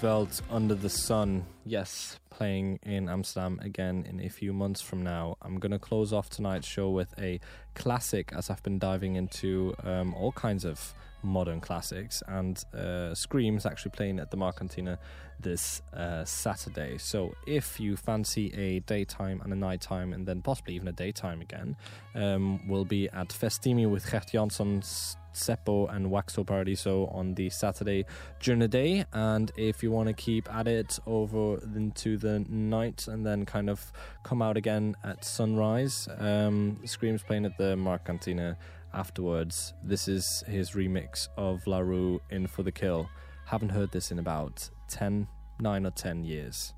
Roosevelt 0.00 0.42
Under 0.48 0.76
the 0.76 0.88
Sun. 0.88 1.44
Yes, 1.64 2.20
playing 2.30 2.78
in 2.84 3.08
Amsterdam 3.08 3.58
again 3.60 4.06
in 4.08 4.20
a 4.20 4.28
few 4.28 4.52
months 4.52 4.80
from 4.80 5.02
now. 5.02 5.36
I'm 5.42 5.58
going 5.58 5.72
to 5.72 5.78
close 5.80 6.12
off 6.12 6.30
tonight's 6.30 6.68
show 6.68 6.90
with 6.90 7.12
a 7.18 7.40
classic 7.74 8.32
as 8.32 8.48
I've 8.48 8.62
been 8.62 8.78
diving 8.78 9.16
into 9.16 9.74
um, 9.82 10.14
all 10.14 10.30
kinds 10.30 10.64
of 10.64 10.94
modern 11.24 11.60
classics 11.60 12.22
and 12.28 12.62
uh, 12.72 13.10
Skream's 13.12 13.66
actually 13.66 13.90
playing 13.90 14.20
at 14.20 14.30
the 14.30 14.36
Marktkantine 14.36 14.98
this 15.40 15.82
uh, 15.92 16.24
Saturday. 16.24 16.96
So 16.98 17.34
if 17.48 17.80
you 17.80 17.96
fancy 17.96 18.54
a 18.54 18.78
daytime 18.80 19.40
and 19.42 19.52
a 19.52 19.56
nighttime 19.56 20.12
and 20.12 20.24
then 20.24 20.42
possibly 20.42 20.74
even 20.74 20.86
a 20.86 20.92
daytime 20.92 21.40
again, 21.40 21.76
um, 22.14 22.68
we'll 22.68 22.84
be 22.84 23.08
at 23.08 23.30
Festimi 23.30 23.90
with 23.90 24.08
Gerd 24.08 24.28
Janson's 24.32 25.16
Seppo 25.38 25.94
and 25.94 26.10
Waxo 26.10 26.44
Paradiso 26.44 27.06
on 27.06 27.34
the 27.34 27.48
Saturday 27.50 28.04
during 28.40 28.60
the 28.60 28.68
day. 28.68 29.04
And 29.12 29.50
if 29.56 29.82
you 29.82 29.90
want 29.90 30.08
to 30.08 30.14
keep 30.14 30.52
at 30.52 30.68
it 30.68 30.98
over 31.06 31.58
into 31.74 32.16
the 32.16 32.40
night 32.48 33.08
and 33.08 33.24
then 33.24 33.46
kind 33.46 33.70
of 33.70 33.92
come 34.24 34.42
out 34.42 34.56
again 34.56 34.96
at 35.04 35.24
sunrise, 35.24 36.08
um, 36.18 36.78
Skream's 36.84 37.22
playing 37.22 37.46
at 37.46 37.56
the 37.56 37.76
Marktkantine 37.76 38.56
afterwards. 38.92 39.74
This 39.82 40.08
is 40.08 40.44
his 40.46 40.72
remix 40.72 41.28
of 41.36 41.66
La 41.66 41.78
Roux 41.78 42.20
in 42.30 42.46
for 42.46 42.62
the 42.62 42.72
Kill. 42.72 43.08
Haven't 43.46 43.70
heard 43.70 43.92
this 43.92 44.10
in 44.10 44.18
about 44.18 44.68
10, 44.88 45.26
9 45.60 45.86
or 45.86 45.90
10 45.90 46.24
years. 46.24 46.74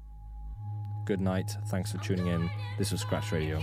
Good 1.05 1.21
night. 1.21 1.57
Thanks 1.69 1.93
for 1.93 1.99
tuning 1.99 2.29
in. 2.29 2.51
This 2.79 2.93
was 2.93 3.01
Scratch 3.01 3.33
Radio. 3.33 3.61